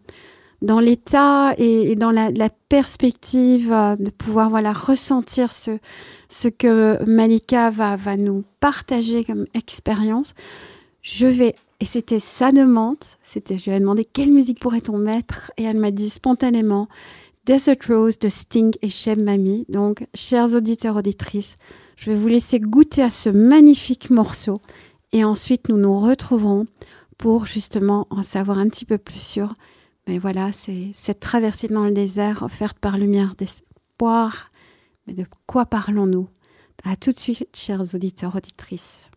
dans 0.63 0.81
l'état 0.81 1.55
et, 1.59 1.97
dans 1.97 2.11
la, 2.11 2.31
perspective 2.69 3.71
euh, 3.71 3.97
de 3.97 4.11
pouvoir 4.11 4.49
voilà 4.49 4.73
ressentir 4.73 5.53
ce, 5.53 6.49
que 6.49 7.05
Malika 7.05 7.69
va, 7.69 7.97
va 7.97 8.17
nous 8.17 8.45
partager 8.61 9.25
comme 9.25 9.47
expérience, 9.53 10.35
je 11.03 11.27
vais 11.27 11.55
et 11.81 11.85
c'était 11.85 12.21
sa 12.21 12.53
demande, 12.53 13.05
c'était 13.25 13.59
je 13.59 13.69
lui 13.69 13.77
ai 13.77 13.81
demandé 13.81 14.05
quelle 14.05 14.31
musique 14.31 14.61
pourrait-on 14.61 14.99
mettre 14.99 15.51
et 15.57 15.65
elle 15.65 15.79
m'a 15.79 15.91
dit 15.91 16.11
spontanément 16.11 16.89
Desert 17.45 17.77
Rose 17.89 18.21
de 18.21 18.29
Sting 18.29 18.73
et 18.83 18.89
Cheb 18.89 19.21
Mami. 19.21 19.67
Donc, 19.69 20.07
chers 20.15 20.55
auditeurs 20.55 20.95
auditrices, 20.95 21.57
je 21.97 22.13
vais 22.13 22.17
vous 22.17 22.29
laisser 22.29 22.61
goûter 22.61 23.03
à 23.03 23.11
ce 23.11 23.31
magnifique 23.31 24.11
morceau 24.11 24.61
et 25.11 25.25
ensuite 25.25 25.69
nous 25.69 25.77
nous 25.77 25.99
retrouverons 25.99 26.67
pour 27.19 27.47
justement 27.47 28.07
en 28.11 28.23
savoir 28.23 28.59
un 28.59 28.69
petit 28.69 28.85
peu 28.85 28.97
plus 28.97 29.21
sur 29.21 29.57
mais 30.09 30.19
voilà, 30.19 30.51
c'est 30.51 30.91
cette 30.95 31.21
traversée 31.21 31.69
dans 31.69 31.85
le 31.85 31.93
désert 31.93 32.43
offerte 32.43 32.79
par 32.79 32.99
Lumière 32.99 33.35
d'espoir. 33.37 34.51
Mais 35.07 35.15
de 35.15 35.25
quoi 35.47 35.67
parlons-nous? 35.67 36.29
À 36.85 36.97
tout 36.97 37.13
de 37.13 37.19
suite, 37.19 37.57
chers 37.57 37.95
auditeurs, 37.95 38.35
auditrices. 38.35 39.12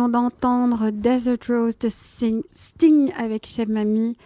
Venons 0.00 0.08
d'entendre 0.08 0.88
Desert 0.90 1.36
Rose 1.46 1.76
de 1.78 1.90
Sting 1.90 3.12
avec 3.18 3.44
Chef 3.46 3.68
Mamie. 3.68 4.16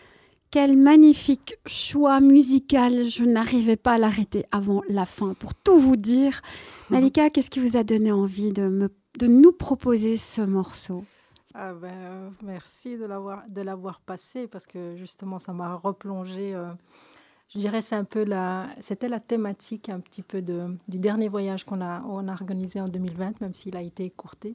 Quel 0.53 0.77
magnifique 0.77 1.57
choix 1.67 2.21
musical. 2.21 3.07
Je 3.07 3.25
n'arrivais 3.25 3.75
pas 3.75 3.95
à 3.95 3.99
l'arrêter 3.99 4.45
avant 4.53 4.83
la 4.89 5.05
fin, 5.05 5.35
pour 5.35 5.53
tout 5.53 5.77
vous 5.81 5.97
dire. 5.97 6.43
Malika, 6.91 7.29
qu'est-ce 7.29 7.51
qui 7.51 7.59
vous 7.59 7.77
a 7.77 7.83
donné 7.83 8.13
envie 8.13 8.53
de, 8.53 8.69
me, 8.69 8.89
de 9.19 9.27
nous 9.27 9.51
proposer 9.51 10.17
ce 10.17 10.43
morceau? 10.43 11.05
Ah 11.55 11.73
ben, 11.73 12.33
Merci 12.45 12.97
de 12.97 13.61
l'avoir 13.63 14.01
passé 14.01 14.47
parce 14.47 14.67
que 14.67 14.95
justement, 14.95 15.41
ça 15.41 15.53
m'a 15.53 15.75
replongé. 15.75 16.55
Euh, 16.55 16.71
je 17.49 17.59
dirais 17.59 17.83
c'est 17.83 17.97
un 17.97 18.05
peu 18.05 18.25
la, 18.25 18.69
c'était 18.79 19.09
la 19.09 19.19
thématique 19.19 19.89
un 19.89 19.99
petit 19.99 20.23
peu 20.23 20.41
de, 20.41 20.77
du 20.87 21.01
dernier 21.01 21.29
voyage 21.29 21.65
qu'on 21.65 21.81
a, 21.81 22.01
on 22.03 22.29
a 22.29 22.33
organisé 22.33 22.81
en 22.81 22.87
2020, 22.87 23.41
même 23.41 23.55
s'il 23.55 23.77
a 23.77 23.83
été 23.83 24.05
écourté. 24.05 24.53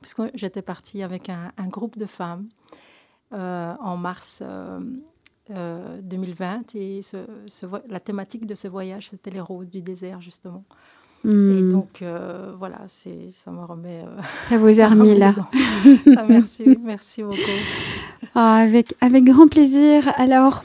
Parce 0.00 0.14
que 0.14 0.30
j'étais 0.34 0.62
partie 0.62 1.02
avec 1.02 1.28
un, 1.28 1.66
groupe 1.66 1.98
de 1.98 2.06
femmes 2.06 2.48
euh, 3.32 3.74
en 3.80 3.96
mars 3.96 4.42
2020 5.48 5.54
euh, 5.54 6.78
et 6.78 7.02
ce, 7.02 7.16
la 7.88 8.00
thématique 8.00 8.46
de 8.46 8.54
ce 8.54 8.68
voyage, 8.68 9.10
c'était 9.10 9.30
les 9.30 9.40
roses 9.40 9.68
du 9.68 9.82
désert, 9.82 10.20
justement. 10.20 10.64
Et 11.24 11.28
hmm. 11.28 11.72
donc, 11.72 12.00
euh, 12.00 12.54
voilà, 12.58 12.78
c'est, 12.86 13.30
ça 13.32 13.50
me 13.50 13.62
remet. 13.62 14.04
Euh, 14.06 14.22
ça 14.48 14.56
vous 14.56 14.80
a 14.80 14.88
remis 14.88 15.18
là. 15.18 15.34
ça, 16.14 16.24
merci, 16.26 16.64
merci 16.82 17.22
beaucoup. 17.22 17.36
Ah, 18.34 18.56
avec, 18.56 18.94
avec 19.02 19.24
grand 19.24 19.46
plaisir. 19.46 20.10
Alors, 20.16 20.62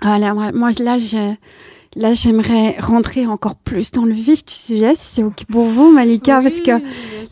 voilà, 0.00 0.32
moi, 0.52 0.70
là, 0.78 0.96
j'ai. 0.96 1.38
Là, 1.94 2.14
j'aimerais 2.14 2.76
rentrer 2.78 3.26
encore 3.26 3.54
plus 3.54 3.92
dans 3.92 4.06
le 4.06 4.14
vif 4.14 4.46
du 4.46 4.54
sujet, 4.54 4.94
si 4.94 5.16
c'est 5.16 5.22
OK 5.22 5.44
pour 5.44 5.64
vous, 5.64 5.90
Malika, 5.90 6.40
parce 6.40 6.60
que 6.60 6.80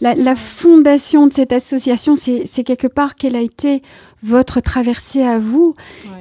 la, 0.02 0.36
fondation 0.36 1.26
de 1.26 1.32
cette 1.32 1.52
association, 1.52 2.14
c'est 2.14 2.64
quelque 2.64 2.86
part 2.86 3.14
quelle 3.14 3.36
a 3.36 3.40
été 3.40 3.80
votre 4.22 4.60
traversée 4.60 5.22
à 5.22 5.38
vous. 5.38 5.74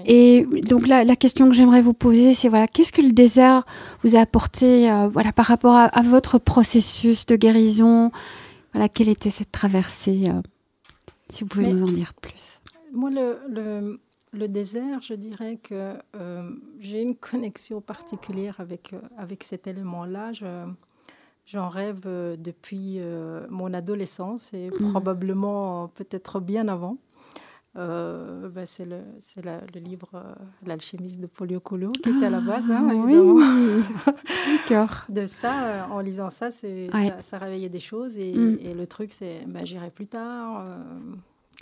Et 0.06 0.46
donc, 0.64 0.88
la, 0.88 1.04
question 1.18 1.50
que 1.50 1.56
j'aimerais 1.56 1.82
vous 1.82 1.94
poser, 1.94 2.34
c'est 2.34 2.48
voilà, 2.48 2.68
qu'est-ce 2.68 2.94
que 2.94 3.02
le 3.02 3.12
désert 3.12 3.66
vous 4.04 4.16
a 4.16 4.22
apporté 4.22 4.90
euh, 4.90 5.10
voilà, 5.10 5.34
par 5.34 5.46
rapport 5.46 5.76
à, 5.76 6.02
votre 6.02 6.38
processus 6.38 7.26
de 7.26 7.36
guérison? 7.36 8.10
Voilà, 8.74 8.88
quelle 8.88 9.10
était 9.10 9.32
cette 9.32 9.52
traversée 9.52 10.30
euh, 10.30 10.42
Si 11.30 11.44
vous 11.44 11.50
pouvez 11.50 11.68
nous 11.68 11.84
en 11.84 11.92
dire 11.92 12.14
plus? 12.14 12.62
Moi, 12.94 13.10
le, 13.10 13.38
le 13.50 14.00
le 14.32 14.48
désert, 14.48 15.02
je 15.02 15.14
dirais 15.14 15.58
que 15.58 15.96
euh, 16.16 16.50
j'ai 16.80 17.02
une 17.02 17.16
connexion 17.16 17.82
particulière 17.82 18.56
avec, 18.60 18.94
euh, 18.94 19.00
avec 19.18 19.44
cet 19.44 19.68
élément-là. 19.68 20.32
J'en 21.46 21.70
rêve 21.70 22.02
euh, 22.06 22.36
depuis 22.38 23.00
mon 23.50 23.74
adolescence 23.74 24.54
et 24.54 24.70
mmh. 24.70 24.92
probablement 24.92 25.88
peut-être 25.90 26.40
bien 26.40 26.68
avant. 26.68 26.98
Ben, 27.76 28.66
c'est 28.66 28.84
le, 28.84 29.00
le, 29.38 29.80
livre 29.80 30.36
L'alchimiste 30.66 31.18
de 31.22 31.28
Polio 31.28 31.62
Coelho 31.62 31.94
qui 31.94 32.10
était 32.10 32.26
à 32.26 32.30
la 32.30 32.42
base, 32.42 32.70
hein, 32.70 32.88
ah, 32.90 32.94
évidemment. 32.94 33.40
D'accord. 34.68 35.06
de 35.10 35.26
ça, 35.26 35.88
en 35.90 36.02
lisant 36.02 36.30
ça, 36.30 36.52
ça, 36.52 37.38
réveillait 37.38 37.70
des 37.70 37.80
choses. 37.80 38.18
Et, 38.18 38.32
et 38.32 38.74
le 38.74 38.86
truc, 38.86 39.14
c'est 39.14 39.46
ben, 39.48 39.66
j'irai 39.66 39.92
plus 39.92 40.08
tard 40.08 40.66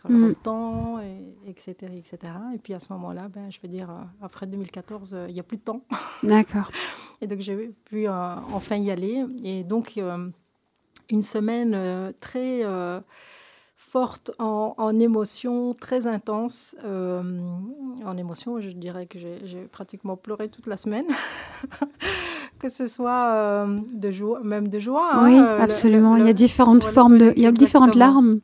quand 0.02 0.10
mm. 0.10 0.28
le 0.28 0.36
temps, 0.36 1.00
et, 1.00 1.50
etc., 1.50 1.76
etc. 1.96 2.34
Et 2.54 2.58
puis 2.58 2.74
à 2.74 2.80
ce 2.80 2.92
moment-là, 2.94 3.30
ben, 3.30 3.50
je 3.50 3.60
veux 3.62 3.68
dire, 3.68 3.90
euh, 3.90 4.04
après 4.22 4.48
2014, 4.48 5.14
euh, 5.14 5.26
il 5.30 5.34
n'y 5.34 5.40
a 5.40 5.44
plus 5.44 5.58
de 5.58 5.64
temps. 5.64 5.82
D'accord. 6.24 6.72
et 7.22 7.28
donc 7.28 7.40
j'ai 7.40 7.72
pu 7.86 8.08
euh, 8.08 8.36
enfin 8.54 8.76
y 8.78 8.92
aller. 8.92 9.26
Et 9.44 9.64
donc 9.64 10.00
une 11.10 11.24
semaine 11.24 12.14
très 12.20 12.64
forte 13.76 14.32
en, 14.40 14.76
en 14.78 15.00
émotion, 15.00 15.74
très 15.74 16.08
intense. 16.08 16.76
en 16.84 18.18
émotion, 18.18 18.60
je 18.60 18.70
dirais 18.70 19.06
que 19.06 19.18
j'ai 19.20 19.62
pratiquement 19.72 20.18
pleuré 20.18 20.50
toute 20.50 20.68
la 20.68 20.78
semaine. 20.78 21.06
que 22.60 22.70
ce 22.70 22.88
soit 22.88 23.68
de 23.94 24.12
joie, 24.12 24.42
même 24.44 24.68
de 24.68 24.80
joie. 24.80 25.10
Hein, 25.14 25.26
oui, 25.26 25.38
absolument. 25.38 26.18
il 26.18 26.26
y 26.26 26.30
a 26.30 26.34
différentes 26.34 26.84
formes 26.84 27.18
de, 27.18 27.34
il 27.36 27.44
y 27.44 27.48
a 27.48 27.52
différentes 27.52 27.96
larmes. 27.96 28.40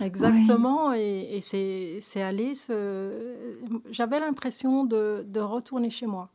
Exactement, 0.00 0.92
et, 0.92 1.38
c'est 1.40 2.22
aller 2.22 2.54
se... 2.54 3.36
J'avais 3.90 4.20
l'impression 4.20 4.84
de, 4.84 5.24
de, 5.26 5.40
retourner 5.40 5.90
chez 5.90 6.06
moi. 6.06 6.30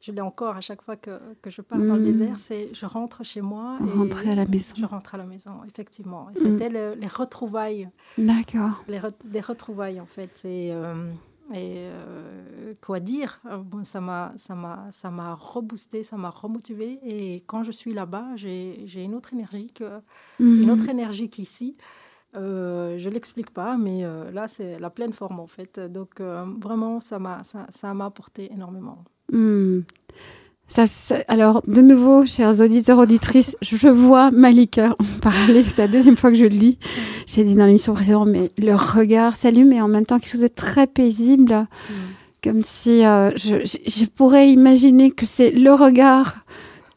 Je 0.00 0.12
l'ai 0.12 0.20
encore 0.20 0.56
à 0.56 0.60
chaque 0.60 0.82
fois 0.82 0.96
que, 0.96 1.18
que 1.42 1.50
je 1.50 1.60
pars 1.60 1.78
dans 1.78 1.96
le 1.96 2.00
hmm. 2.00 2.04
désert, 2.04 2.38
c'est 2.38 2.70
je 2.72 2.86
rentre 2.86 3.24
chez 3.24 3.40
moi. 3.40 3.78
Rentrer 3.96 4.30
à 4.30 4.36
la 4.36 4.46
maison. 4.46 4.74
Je 4.76 4.84
rentre 4.84 5.16
à 5.16 5.18
la 5.18 5.24
maison, 5.24 5.50
effectivement. 5.66 6.28
Et 6.30 6.38
hmm. 6.38 6.58
c'était 6.58 6.94
les 6.94 7.08
retrouvailles. 7.08 7.88
D'accord. 8.16 8.84
Les, 8.86 9.00
les, 9.32 9.40
retrouvailles, 9.40 10.00
en 10.00 10.06
fait. 10.06 10.44
Et, 10.44 10.72
euh, 10.72 11.10
et 11.52 11.74
euh, 11.78 12.74
quoi 12.80 13.00
dire 13.00 13.40
bon, 13.64 13.82
Ça 13.82 14.00
m'a 14.00 14.32
ça 14.36 14.54
m'a 14.54 15.34
reboosté, 15.34 16.04
ça 16.04 16.16
m'a 16.16 16.30
remotivé. 16.30 17.00
Et 17.02 17.42
quand 17.46 17.64
je 17.64 17.72
suis 17.72 17.92
là-bas, 17.92 18.36
j'ai 18.36 19.02
une 19.02 19.14
autre 19.14 19.32
énergie 19.32 19.72
que, 19.74 20.00
une 20.38 20.66
hmm. 20.66 20.70
autre 20.70 20.88
énergie 20.88 21.28
qu'ici. 21.28 21.76
Euh, 22.38 22.98
je 22.98 23.08
l'explique 23.08 23.50
pas, 23.50 23.76
mais 23.76 24.04
euh, 24.04 24.30
là, 24.30 24.48
c'est 24.48 24.78
la 24.78 24.90
pleine 24.90 25.12
forme 25.12 25.40
en 25.40 25.46
fait. 25.46 25.80
Donc, 25.80 26.20
euh, 26.20 26.44
vraiment, 26.60 27.00
ça 27.00 27.18
m'a 27.18 27.42
ça, 27.42 27.66
ça 27.70 27.90
apporté 27.90 28.50
énormément. 28.52 28.98
Hmm. 29.32 29.80
Ça, 30.68 30.84
alors, 31.28 31.62
de 31.66 31.80
nouveau, 31.80 32.26
chers 32.26 32.60
auditeurs, 32.60 32.98
auditrices, 32.98 33.56
je 33.62 33.88
vois 33.88 34.30
Malika 34.30 34.94
en 34.98 35.20
parler. 35.20 35.64
C'est 35.64 35.78
la 35.78 35.88
deuxième 35.88 36.16
fois 36.16 36.30
que 36.30 36.36
je 36.36 36.44
le 36.44 36.56
dis. 36.56 36.78
J'ai 37.26 37.42
dit 37.42 37.54
dans 37.54 37.64
l'émission 37.64 37.94
précédente, 37.94 38.28
mais 38.28 38.50
le 38.58 38.74
regard 38.74 39.36
s'allume 39.36 39.72
et 39.72 39.80
en 39.80 39.88
même 39.88 40.04
temps 40.04 40.18
quelque 40.18 40.32
chose 40.32 40.42
de 40.42 40.48
très 40.48 40.86
paisible. 40.86 41.54
Hmm. 41.54 41.94
Comme 42.44 42.62
si 42.62 43.00
je, 43.00 43.64
je, 43.64 44.06
pourrais 44.06 44.50
imaginer 44.50 45.10
que 45.10 45.26
c'est 45.26 45.50
le 45.50 45.72
regard 45.72 46.44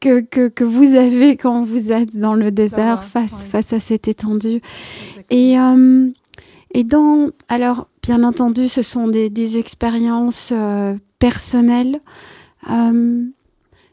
que, 0.01 0.19
que, 0.19 0.49
que, 0.49 0.63
vous 0.65 0.95
avez 0.95 1.37
quand 1.37 1.61
vous 1.61 1.91
êtes 1.91 2.17
dans 2.17 2.33
le 2.33 2.51
désert 2.51 3.03
face, 3.03 3.43
face 3.43 3.71
à 3.71 3.79
cette 3.79 4.07
étendue. 4.07 4.61
Et, 5.29 5.57
euh, 5.57 6.09
et 6.73 6.83
dans, 6.83 7.29
alors, 7.47 7.87
bien 8.01 8.23
entendu, 8.23 8.67
ce 8.67 8.81
sont 8.81 9.07
des, 9.07 9.29
des 9.29 9.57
expériences 9.57 10.49
euh, 10.51 10.95
personnelles. 11.19 12.01
Euh, 12.69 13.23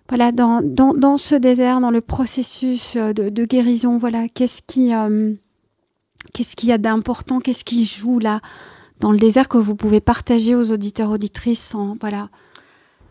voilà, 0.09 0.33
dans, 0.33 0.63
dans, 0.63 0.95
dans, 0.95 1.19
ce 1.19 1.35
désert, 1.35 1.81
dans 1.81 1.91
le 1.91 2.01
processus 2.01 2.97
de, 2.97 3.29
de 3.29 3.45
guérison, 3.45 3.99
voilà, 3.99 4.27
qu'est-ce 4.29 4.63
qui, 4.67 4.91
qu'est-ce 6.33 6.57
qu'il 6.57 6.71
y 6.71 6.73
a 6.73 6.79
d'important, 6.79 7.41
qu'est-ce 7.41 7.65
qui 7.65 7.85
joue 7.85 8.19
là 8.19 8.41
dans 9.01 9.13
le 9.13 9.19
désert 9.19 9.49
que 9.49 9.59
vous 9.59 9.77
pouvez 9.77 10.01
partager 10.01 10.55
aux 10.55 10.73
auditeurs 10.73 11.11
auditrices, 11.11 11.75
en, 11.75 11.97
voilà. 12.01 12.31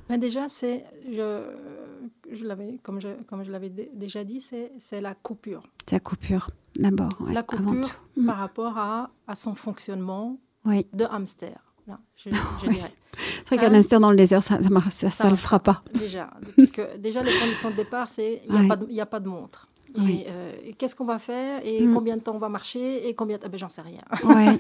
Ben 0.10 0.18
déjà, 0.18 0.48
c'est, 0.48 0.86
je, 2.30 2.36
je 2.36 2.44
l'avais, 2.44 2.80
comme 2.84 3.02
je, 3.02 3.10
comme 3.28 3.44
je 3.44 3.52
l'avais 3.52 3.70
déjà 3.70 4.24
dit, 4.24 4.42
c'est, 4.42 5.02
la 5.02 5.16
coupure. 5.16 5.64
C'est 5.86 5.96
la 5.96 6.00
coupure 6.00 6.50
d'abord. 6.78 7.10
la 7.30 7.44
coupure 7.44 8.00
mm. 8.16 8.26
par 8.26 8.38
rapport 8.38 8.78
à, 8.78 9.10
à 9.28 9.36
son 9.36 9.56
fonctionnement 9.56 10.38
de 10.66 11.06
hamster. 11.06 11.60
je, 12.16 12.30
dirais. 12.70 12.94
C'est 13.46 13.56
vrai 13.56 13.58
qu'un 13.58 13.74
hein? 13.74 13.78
hamster 13.78 14.00
dans 14.00 14.12
le 14.12 14.18
désert, 14.18 14.44
ça 14.44 14.60
ne 14.60 14.90
ça, 14.90 15.10
ça, 15.10 15.30
le 15.30 15.36
fera 15.36 15.60
pas. 15.60 15.84
Déjà, 15.94 16.30
parce 16.56 16.70
que 16.70 16.98
déjà 16.98 17.24
les 17.24 17.38
conditions 17.40 17.72
de 17.72 17.76
départ, 17.76 18.10
c'est 18.10 18.42
il 18.48 18.54
n'y 18.54 19.00
a, 19.00 19.04
a, 19.04 19.06
pas 19.06 19.20
de 19.20 19.28
montre. 19.28 19.68
Euh, 19.98 20.52
et, 20.66 20.74
qu'est-ce 20.74 20.96
qu'on 20.96 21.06
va 21.06 21.20
faire 21.20 21.62
et 21.66 21.86
mm. 21.86 21.94
combien 21.94 22.18
de 22.18 22.22
temps 22.22 22.36
on 22.36 22.40
va 22.40 22.50
marcher 22.50 23.08
et 23.08 23.16
combien 23.16 23.38
ah 23.44 23.50
ben, 23.50 23.58
j'en 23.58 23.70
sais 23.70 23.82
rien. 23.82 24.02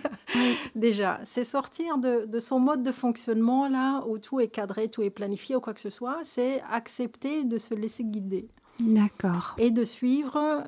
Déjà, 0.76 1.20
c'est 1.24 1.44
sortir 1.44 1.98
de, 1.98 2.26
de, 2.26 2.40
son 2.40 2.60
mode 2.60 2.84
de 2.84 2.92
fonctionnement 2.92 3.68
là 3.68 4.04
où 4.08 4.18
tout 4.18 4.40
est 4.40 4.48
cadré, 4.48 4.90
tout 4.90 5.04
est 5.04 5.10
planifié 5.10 5.56
ou 5.56 5.60
quoi 5.60 5.74
que 5.74 5.82
ce 5.82 5.90
soit. 5.90 6.20
C'est 6.24 6.62
accepter 6.70 7.44
de 7.44 7.58
se 7.58 7.74
laisser 7.74 8.04
guider. 8.04 8.48
D'accord. 8.80 9.56
Et 9.58 9.72
de 9.72 9.84
suivre 9.84 10.64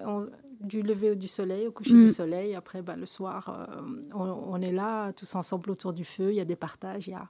du 0.60 0.82
lever 0.82 1.16
du 1.16 1.28
soleil 1.28 1.68
au 1.68 1.72
coucher 1.72 1.94
du 1.94 2.06
mm. 2.06 2.10
soleil. 2.10 2.56
Après, 2.56 2.82
ben, 2.82 2.96
le 2.96 3.06
soir, 3.06 3.50
euh, 3.50 3.82
on, 4.14 4.62
est 4.62 4.72
là 4.72 5.12
tous 5.14 5.36
ensemble 5.36 5.72
autour 5.72 5.94
du 5.94 6.06
feu. 6.06 6.32
Il 6.32 6.36
y 6.36 6.42
a 6.42 6.46
des 6.46 6.56
partages, 6.56 7.08
il 7.08 7.12
y 7.12 7.16
a 7.16 7.28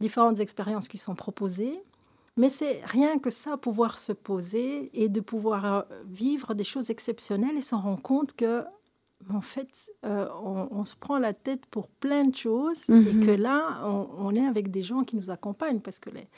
différentes 0.00 0.40
expériences 0.40 0.88
qui 0.88 0.98
sont 0.98 1.14
proposées. 1.14 1.82
Mais 2.40 2.48
c'est 2.48 2.80
rien 2.86 3.18
que 3.18 3.28
ça, 3.28 3.58
pouvoir 3.58 3.98
se 3.98 4.12
poser 4.12 4.90
et 4.94 5.10
de 5.10 5.20
pouvoir 5.20 5.64
euh, 5.66 5.82
vivre 6.06 6.54
des 6.54 6.64
choses 6.64 6.88
exceptionnelles 6.88 7.58
et 7.58 7.60
s'en 7.60 7.82
rendre 7.82 8.00
compte 8.00 8.32
que, 8.32 8.64
en 9.30 9.42
fait, 9.42 9.90
euh, 10.06 10.26
on, 10.42 10.86
se 10.86 10.96
prend 10.96 11.18
la 11.18 11.34
tête 11.34 11.66
pour 11.66 11.88
plein 11.88 12.24
de 12.24 12.34
choses 12.34 12.80
et 12.88 12.92
mhm. 12.92 13.26
que 13.26 13.30
là, 13.32 13.84
on, 13.84 14.34
est 14.34 14.46
avec 14.46 14.70
des 14.70 14.82
gens 14.82 15.04
qui 15.04 15.16
nous 15.16 15.28
accompagnent 15.28 15.80
parce 15.80 15.98
que 15.98 16.08
les, 16.08 16.28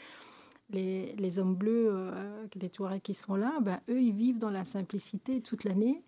les, 0.70 1.14
les 1.16 1.38
hommes 1.38 1.54
bleus, 1.54 1.90
euh, 1.92 2.46
les 2.60 2.68
Touaregs 2.68 3.00
qui 3.00 3.14
sont 3.14 3.36
là, 3.36 3.52
ben, 3.60 3.78
eux, 3.88 4.02
ils 4.02 4.12
vivent 4.12 4.40
dans 4.40 4.50
la 4.50 4.64
simplicité 4.64 5.40
toute 5.40 5.62
l'année. 5.62 6.02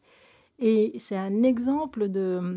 Et 0.59 0.99
c'est 0.99 1.17
un 1.17 1.45
exemple 1.45 2.09
de, 2.09 2.57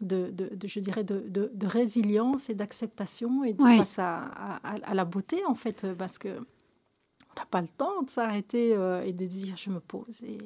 de, 0.00 0.30
de, 0.30 0.68
je 0.68 0.78
dirais, 0.78 1.02
de, 1.02 1.24
de 1.28 1.66
résilience 1.66 2.48
et 2.48 2.54
d'acceptation 2.54 3.42
et 3.42 3.54
face 3.54 3.98
à, 3.98 4.26
à, 4.62 4.94
la 4.94 5.04
beauté, 5.04 5.44
en 5.46 5.56
fait, 5.56 5.84
parce 5.98 6.16
que 6.16 6.28
n'a 7.40 7.46
pas 7.50 7.60
le 7.60 7.68
temps 7.68 8.02
de 8.02 8.10
s'arrêter 8.10 8.74
euh, 8.74 9.02
et 9.02 9.12
de 9.12 9.26
dire 9.26 9.56
je 9.56 9.70
me 9.70 9.80
pose 9.80 10.22
et 10.22 10.38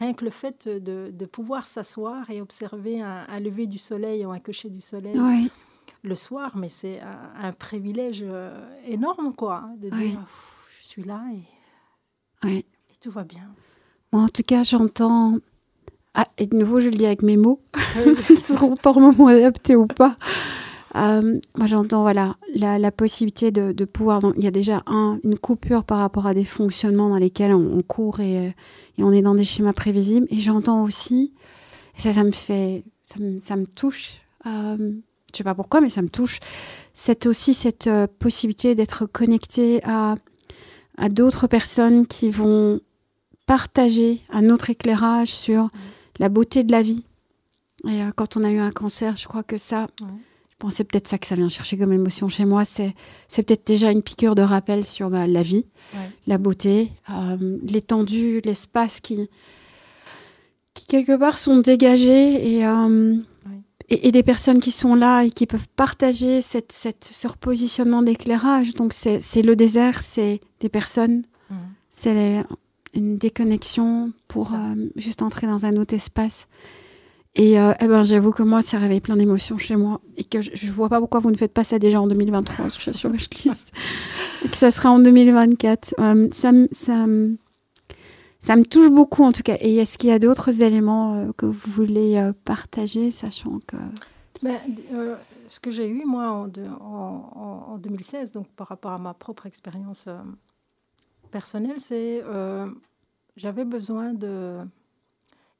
Rien 0.00 0.14
que 0.14 0.24
le 0.24 0.32
fait 0.32 0.68
de, 0.68 1.26
pouvoir 1.26 1.68
s'asseoir 1.68 2.28
et 2.28 2.40
observer 2.40 3.00
un, 3.00 3.38
lever 3.38 3.68
du 3.68 3.78
soleil 3.78 4.26
ou 4.26 4.32
un 4.32 4.40
coucher 4.40 4.68
du 4.68 4.80
soleil 4.80 5.16
le 6.02 6.14
soir, 6.16 6.56
mais 6.56 6.68
c'est 6.68 7.00
un, 7.00 7.52
privilège 7.52 8.24
euh, 8.26 8.50
énorme, 8.84 9.32
quoi, 9.34 9.64
de 9.76 9.90
dire 9.90 10.18
je 10.80 10.86
suis 10.88 11.04
là 11.04 11.22
et, 12.48 12.66
tout 13.00 13.12
va 13.12 13.22
bien. 13.22 13.48
en 14.12 14.28
tout 14.28 14.42
cas, 14.42 14.64
j'entends. 14.64 15.38
Ah, 16.14 16.26
et 16.36 16.46
de 16.46 16.56
nouveau, 16.56 16.80
je 16.80 16.88
le 16.88 16.96
lis 16.96 17.06
avec 17.06 17.22
mes 17.22 17.36
mots, 17.36 17.60
qui 18.26 18.36
seront 18.36 18.76
par 18.76 18.98
moments 18.98 19.28
adaptés 19.28 19.76
ou 19.76 19.86
pas. 19.86 20.16
Euh, 20.94 21.40
moi, 21.56 21.66
j'entends 21.66 22.02
voilà, 22.02 22.36
la, 22.54 22.92
possibilité 22.92 23.50
de, 23.50 23.84
pouvoir. 23.84 24.20
il 24.36 24.44
y 24.44 24.46
a 24.46 24.50
déjà 24.50 24.82
un, 24.86 25.18
une 25.24 25.38
coupure 25.38 25.84
par 25.84 25.98
rapport 25.98 26.26
à 26.26 26.34
des 26.34 26.44
fonctionnements 26.44 27.08
dans 27.08 27.16
lesquels 27.16 27.54
on, 27.54 27.82
court 27.82 28.20
et, 28.20 28.54
et, 28.98 29.02
on 29.02 29.12
est 29.12 29.22
dans 29.22 29.34
des 29.34 29.44
schémas 29.44 29.72
prévisibles. 29.72 30.26
Et 30.30 30.38
j'entends 30.38 30.82
aussi, 30.82 31.32
et 31.96 32.00
ça, 32.00 32.12
ça 32.12 32.24
me 32.24 32.32
fait. 32.32 32.84
Ça 33.02 33.22
me, 33.22 33.38
ça 33.38 33.56
me 33.56 33.66
touche. 33.66 34.20
Euh, 34.46 34.92
je 35.32 35.38
sais 35.38 35.44
pas 35.44 35.54
pourquoi, 35.54 35.80
mais 35.80 35.90
ça 35.90 36.02
me 36.02 36.08
touche. 36.08 36.40
C'est 36.94 37.26
aussi 37.26 37.52
cette 37.52 37.86
euh, 37.86 38.06
possibilité 38.18 38.74
d'être 38.74 39.06
connecté 39.06 39.82
à, 39.84 40.16
à 40.98 41.08
d'autres 41.08 41.46
personnes 41.46 42.06
qui 42.06 42.30
vont 42.30 42.80
partager 43.46 44.22
un 44.30 44.50
autre 44.50 44.70
éclairage 44.70 45.28
sur 45.28 45.70
la 46.18 46.28
beauté 46.28 46.64
de 46.64 46.72
la 46.72 46.82
vie. 46.82 47.04
Et 47.88 48.00
quand 48.14 48.36
on 48.36 48.44
a 48.44 48.50
eu 48.50 48.60
un 48.60 48.70
cancer, 48.70 49.16
je 49.16 49.26
crois 49.26 49.42
que 49.42 49.56
ça, 49.56 49.88
c'est 50.70 50.84
peut-être 50.84 51.08
ça 51.08 51.18
que 51.18 51.26
ça 51.26 51.34
vient 51.34 51.48
chercher 51.48 51.76
comme 51.78 51.92
émotion 51.92 52.28
chez 52.28 52.44
moi. 52.44 52.64
C'est, 52.64 52.94
c'est 53.28 53.42
peut-être 53.42 53.66
déjà 53.66 53.90
une 53.90 54.02
piqûre 54.02 54.34
de 54.34 54.42
rappel 54.42 54.84
sur 54.84 55.10
bah, 55.10 55.26
la 55.26 55.42
vie, 55.42 55.66
la 56.26 56.38
beauté, 56.38 56.92
euh, 57.10 57.58
l'étendue, 57.62 58.40
l'espace 58.44 59.00
qui, 59.00 59.28
qui, 60.74 60.86
quelque 60.86 61.16
part, 61.16 61.38
sont 61.38 61.58
dégagés 61.58 62.64
euh, 62.64 63.16
et, 63.88 64.08
et, 64.08 64.12
des 64.12 64.22
personnes 64.22 64.60
qui 64.60 64.70
sont 64.70 64.94
là 64.94 65.24
et 65.24 65.30
qui 65.30 65.46
peuvent 65.46 65.68
partager 65.76 66.42
cette, 66.42 66.72
cette 66.72 67.08
ce 67.10 67.28
repositionnement 67.28 68.02
d'éclairage. 68.02 68.74
Donc, 68.74 68.92
c'est, 68.92 69.20
c'est 69.20 69.42
le 69.42 69.56
désert, 69.56 70.02
c'est 70.02 70.40
des 70.60 70.68
personnes, 70.68 71.24
c'est 71.90 72.44
une 72.94 73.16
déconnexion 73.16 74.12
pour 74.28 74.52
euh, 74.54 74.74
juste 74.96 75.22
entrer 75.22 75.46
dans 75.46 75.66
un 75.66 75.76
autre 75.76 75.94
espace. 75.94 76.46
Et 77.34 77.58
euh, 77.58 77.72
eh 77.80 77.86
ben, 77.86 78.02
j'avoue 78.02 78.30
que 78.30 78.42
moi, 78.42 78.60
ça 78.60 78.78
réveille 78.78 79.00
plein 79.00 79.16
d'émotions 79.16 79.56
chez 79.56 79.76
moi. 79.76 80.00
Et 80.16 80.24
que 80.24 80.42
je 80.42 80.66
ne 80.66 80.72
vois 80.72 80.90
pas 80.90 81.00
pourquoi 81.00 81.20
vous 81.20 81.30
ne 81.30 81.36
faites 81.36 81.54
pas 81.54 81.64
ça 81.64 81.78
déjà 81.78 82.00
en 82.00 82.06
2023, 82.06 82.66
je 82.68 82.80
suis 82.80 82.92
sur 82.92 83.10
ma 83.10 83.16
liste. 83.16 83.72
et 84.44 84.48
que 84.48 84.56
ça 84.56 84.70
sera 84.70 84.90
en 84.90 84.98
2024. 84.98 85.94
Euh, 85.98 86.28
ça, 86.30 86.50
ça, 86.72 87.06
ça, 88.38 88.56
me 88.56 88.64
touche 88.64 88.90
beaucoup 88.90 89.24
en 89.24 89.32
tout 89.32 89.42
cas. 89.42 89.56
Et 89.60 89.76
est-ce 89.76 89.96
qu'il 89.96 90.10
y 90.10 90.12
a 90.12 90.18
d'autres 90.18 90.60
éléments 90.60 91.14
euh, 91.14 91.32
que 91.34 91.46
vous 91.46 91.70
voulez 91.72 92.30
partager, 92.44 93.10
sachant 93.10 93.60
que. 93.66 93.76
Ben, 94.42 94.58
ce 95.46 95.60
que 95.60 95.70
j'ai 95.70 95.88
eu, 95.88 96.04
moi, 96.04 96.30
en, 96.32 96.50
en, 96.80 97.72
en, 97.74 97.78
2016, 97.78 98.32
donc 98.32 98.48
par 98.48 98.66
rapport 98.66 98.90
à 98.90 98.98
ma 98.98 99.14
propre 99.14 99.46
expérience 99.46 100.06
personnelle, 101.30 101.78
c'est. 101.78 102.22
J'avais 103.38 103.64
besoin 103.64 104.12
de 104.12 104.58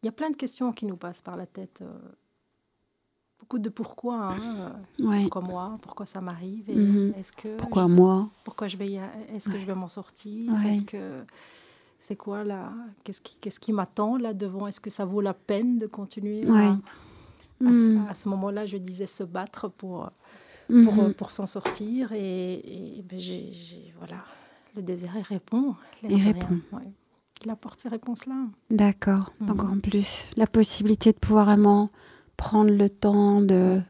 il 0.02 0.06
y 0.06 0.08
a 0.08 0.12
plein 0.12 0.30
de 0.30 0.36
questions 0.36 0.72
qui 0.72 0.84
nous 0.84 0.96
passent 0.96 1.20
par 1.20 1.36
la 1.36 1.46
tête. 1.46 1.80
Euh, 1.82 1.98
beaucoup 3.38 3.58
de 3.58 3.68
pourquoi. 3.68 4.16
Hein, 4.16 4.72
euh, 5.00 5.20
pourquoi 5.22 5.42
moi 5.42 5.78
Pourquoi 5.82 6.06
ça 6.06 6.20
m'arrive 6.20 6.68
mhm. 6.70 7.14
Est-ce 7.16 7.32
que 7.32 7.56
Pourquoi 7.56 7.86
moi? 7.88 8.28
Pourquoi 8.44 8.68
je 8.68 8.76
vais 8.76 8.98
Est-ce 9.32 9.48
que 9.48 9.58
je 9.58 9.64
vais 9.64 9.74
m'en 9.74 9.88
sortir? 9.88 10.52
Est-ce 10.66 10.82
que 10.82 11.24
c'est 12.00 12.16
quoi 12.16 12.42
là? 12.42 12.72
Qu'est-ce 13.04 13.20
qui, 13.20 13.36
qu'est-ce 13.40 13.60
qui 13.60 13.72
m'attend 13.72 14.16
là 14.16 14.34
devant? 14.34 14.66
Est-ce 14.66 14.80
que 14.80 14.90
ça 14.90 15.04
vaut 15.04 15.20
la 15.20 15.34
peine 15.34 15.78
de 15.78 15.86
continuer 15.86 16.44
à, 16.48 16.78
mhm. 17.60 18.06
à, 18.08 18.14
ce, 18.14 18.28
moment-là, 18.28 18.66
je 18.66 18.76
disais 18.76 19.06
se 19.06 19.22
battre 19.22 19.68
pour 19.68 20.10
pour, 20.68 20.94
mhm. 20.94 21.14
pour 21.14 21.32
s'en 21.32 21.46
sortir 21.46 22.12
et, 22.12 23.04
ben, 23.08 23.18
j'ai, 23.18 23.52
voilà 23.98 24.24
le 24.74 24.82
désir 24.82 25.12
il 25.16 25.22
répond. 25.22 25.74
Il 26.02 26.22
répond. 26.22 26.60
Il 27.44 27.50
apporte 27.50 27.80
ces 27.80 27.88
réponses-là. 27.88 28.34
D'accord. 28.70 29.32
Mhm. 29.40 29.46
Donc 29.46 29.64
en 29.64 29.78
plus, 29.78 30.24
la 30.36 30.46
possibilité 30.46 31.12
de 31.12 31.18
pouvoir 31.18 31.46
vraiment 31.46 31.90
prendre 32.36 32.70
le 32.70 32.88
temps 32.88 33.40
de 33.40 33.80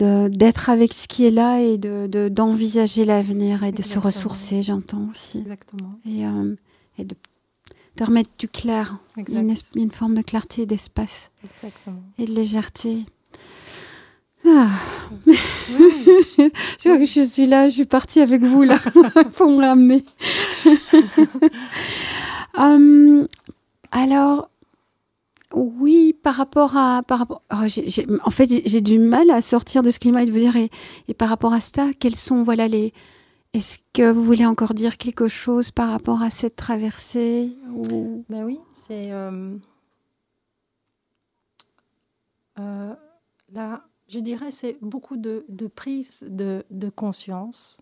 d'être 0.00 0.70
avec 0.70 0.92
ce 0.92 1.08
qui 1.08 1.24
est 1.26 1.30
là 1.30 1.60
et 1.60 1.76
de 1.76 2.28
d'envisager 2.28 3.04
l'avenir 3.04 3.64
et 3.64 3.72
de 3.72 3.82
se 3.82 3.98
ressourcer, 3.98 4.62
j'entends 4.62 5.08
aussi. 5.10 5.38
Exactement. 5.38 5.98
Et, 6.06 6.24
euh, 6.24 6.54
et 6.98 7.04
de, 7.04 7.16
de, 7.96 8.04
remettre 8.04 8.30
du 8.38 8.46
clair, 8.46 8.98
une, 9.16 9.54
une, 9.74 9.90
forme 9.90 10.14
de 10.14 10.22
clarté 10.22 10.66
d'espace. 10.66 11.30
Exactement. 11.44 12.02
Et 12.16 12.26
de 12.26 12.32
légèreté. 12.32 13.06
Ah. 14.46 14.68
je 15.26 16.84
crois 16.84 16.98
que 16.98 17.04
je 17.04 17.22
suis 17.22 17.46
là, 17.46 17.68
je 17.68 17.74
suis 17.74 17.84
partie 17.86 18.20
avec 18.20 18.42
vous 18.44 18.62
là 18.62 18.78
pour 19.34 19.50
me 19.50 19.64
ramener. 19.64 20.04
Euh, 22.58 23.26
alors, 23.90 24.50
oui, 25.54 26.12
par 26.12 26.34
rapport 26.34 26.76
à. 26.76 27.02
Par 27.02 27.20
rapport, 27.20 27.42
oh, 27.52 27.66
en 28.24 28.30
fait, 28.30 28.62
j'ai 28.66 28.80
du 28.80 28.98
mal 28.98 29.30
à 29.30 29.40
sortir 29.40 29.82
de 29.82 29.90
ce 29.90 29.98
climat 29.98 30.22
et 30.22 30.26
de 30.26 30.32
vous 30.32 30.38
dire, 30.38 30.56
et, 30.56 31.14
par 31.14 31.28
rapport 31.28 31.52
à 31.52 31.60
ça, 31.60 31.90
quels 31.98 32.16
sont 32.16 32.42
voilà, 32.42 32.68
les. 32.68 32.92
Est-ce 33.54 33.78
que 33.94 34.12
vous 34.12 34.22
voulez 34.22 34.44
encore 34.44 34.74
dire 34.74 34.98
quelque 34.98 35.26
chose 35.26 35.70
par 35.70 35.90
rapport 35.90 36.20
à 36.20 36.28
cette 36.28 36.54
traversée 36.54 37.56
ou... 37.70 38.22
Ben 38.28 38.44
oui, 38.44 38.60
c'est. 38.74 39.10
Euh, 39.10 39.56
euh, 42.58 42.94
là, 43.52 43.84
je 44.08 44.18
dirais, 44.18 44.50
c'est 44.50 44.76
beaucoup 44.82 45.16
de, 45.16 45.46
de 45.48 45.66
prise 45.66 46.22
de, 46.28 46.62
de, 46.70 46.90
conscience. 46.90 47.80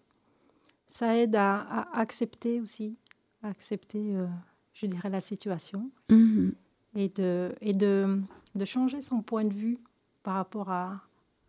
Ça 0.86 1.16
aide 1.16 1.34
à, 1.34 1.88
accepter 1.92 2.60
aussi, 2.60 2.96
accepter 3.42 4.14
je 4.76 4.86
dirais, 4.86 5.10
la 5.10 5.20
situation 5.20 5.90
mhm. 6.10 6.52
et, 6.94 7.08
de, 7.08 7.54
et 7.60 7.72
de, 7.72 8.20
de, 8.54 8.64
changer 8.64 9.00
son 9.00 9.22
point 9.22 9.44
de 9.44 9.52
vue 9.52 9.78
par 10.22 10.34
rapport 10.34 10.70
à, 10.70 11.00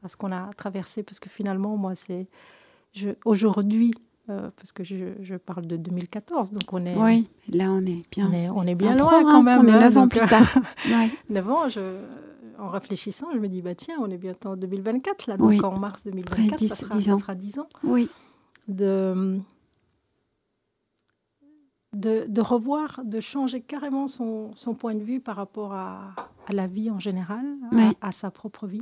à 0.03 0.07
ce 0.07 0.15
qu'on 0.17 0.31
a 0.31 0.49
traversé. 0.53 1.03
Parce 1.03 1.19
que 1.19 1.29
finalement, 1.29 1.75
moi, 1.77 1.93
c'est 1.93 2.27
aujourd'hui, 3.25 3.93
euh, 4.29 4.49
parce 4.55 4.71
que 4.71 4.83
je, 4.83 5.13
je, 5.21 5.35
parle 5.35 5.67
de 5.67 5.77
2014, 5.77 6.51
donc 6.51 6.71
on 6.71 6.85
est... 6.85 6.95
Oui, 6.95 7.29
là, 7.49 7.69
on 7.71 7.85
est 7.85 8.03
bien, 8.11 8.29
on 8.29 8.33
est, 8.33 8.49
on 8.49 8.63
est 8.63 8.75
bien 8.75 8.95
loin 8.95 9.23
quand 9.23 9.43
même. 9.43 9.61
On 9.61 9.67
est 9.67 9.79
neuf 9.79 9.97
ans 9.97 10.07
plus 10.07 10.27
tard. 10.27 10.47
Neuf 11.29 11.49
ans, 11.49 11.67
je, 11.67 11.99
en 12.57 12.69
réfléchissant, 12.69 13.27
je 13.33 13.39
me 13.39 13.47
dis, 13.47 13.61
bah 13.61 13.75
tiens, 13.75 13.97
on 13.99 14.09
est 14.09 14.17
bientôt 14.17 14.49
en 14.49 14.57
2024, 14.57 15.27
là, 15.27 15.37
donc 15.37 15.63
en 15.63 15.77
mars 15.77 16.03
2024, 16.05 16.63
ça, 16.65 16.75
fera, 16.75 16.95
10 16.95 17.11
ans. 17.11 17.17
ça 17.17 17.21
fera 17.23 17.35
10 17.35 17.59
ans. 17.59 17.67
Oui. 17.83 18.09
De, 18.67 19.39
de, 21.97 22.41
revoir, 22.41 23.01
de 23.03 23.19
changer 23.19 23.61
carrément 23.61 24.07
son, 24.07 24.51
point 24.77 24.95
de 24.95 25.03
vue 25.03 25.19
par 25.19 25.35
rapport 25.35 25.73
à, 25.73 26.13
la 26.49 26.67
vie 26.67 26.89
en 26.89 26.99
général, 26.99 27.45
à, 28.01 28.11
sa 28.11 28.31
propre 28.31 28.67
vie, 28.67 28.81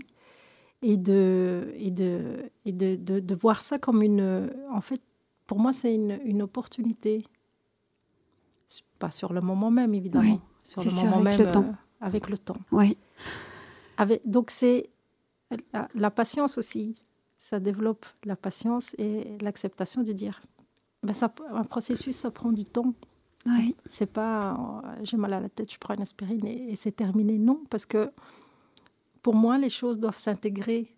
et 0.81 0.97
de, 0.97 1.73
et 1.77 1.91
de, 1.91 2.51
et 2.65 2.71
de, 2.71 2.95
de, 2.95 3.35
voir 3.35 3.61
ça 3.61 3.79
comme 3.79 4.01
une... 4.03 4.51
En 4.71 4.81
fait, 4.81 5.01
pour 5.47 5.59
moi, 5.59 5.73
c'est 5.73 5.93
une, 5.93 6.19
une, 6.25 6.41
opportunité. 6.41 7.25
Pas 8.99 9.11
sur 9.11 9.33
le 9.33 9.41
moment 9.41 9.71
même, 9.71 9.93
évidemment. 9.93 10.39
sur 10.63 10.83
le 10.83 10.91
moment 10.91 11.17
avec 11.17 11.37
même, 11.37 11.47
le 11.47 11.51
temps. 11.51 11.65
Euh, 11.65 12.05
avec 12.05 12.29
le 12.29 12.37
temps. 12.37 12.57
Oui. 12.71 12.97
Avec, 13.97 14.21
donc, 14.25 14.51
c'est 14.51 14.89
la, 15.93 16.11
patience 16.11 16.57
aussi. 16.57 16.95
Ça 17.37 17.59
développe 17.59 18.05
la 18.23 18.35
patience 18.35 18.95
et 18.97 19.37
l'acceptation 19.41 20.01
de 20.01 20.11
dire 20.11 20.41
ben 21.05 21.13
ça, 21.13 21.33
un 21.51 21.63
processus, 21.63 22.15
ça 22.15 22.31
prend 22.31 22.51
du 22.51 22.65
temps. 22.65 22.93
Oui. 23.45 23.75
C'est 23.85 24.11
pas 24.11 24.53
euh, 24.53 24.89
j'ai 25.03 25.17
mal 25.17 25.33
à 25.33 25.39
la 25.39 25.49
tête, 25.49 25.71
je 25.71 25.77
prends 25.77 25.93
une 25.93 26.01
aspirine 26.01 26.45
et, 26.47 26.75
c'est 26.75 26.91
terminé. 26.91 27.37
Non, 27.37 27.63
parce 27.69 27.85
que 27.85 28.11
pour 29.21 29.35
moi, 29.35 29.57
les 29.57 29.69
choses 29.69 29.99
doivent 29.99 30.17
s'intégrer. 30.17 30.91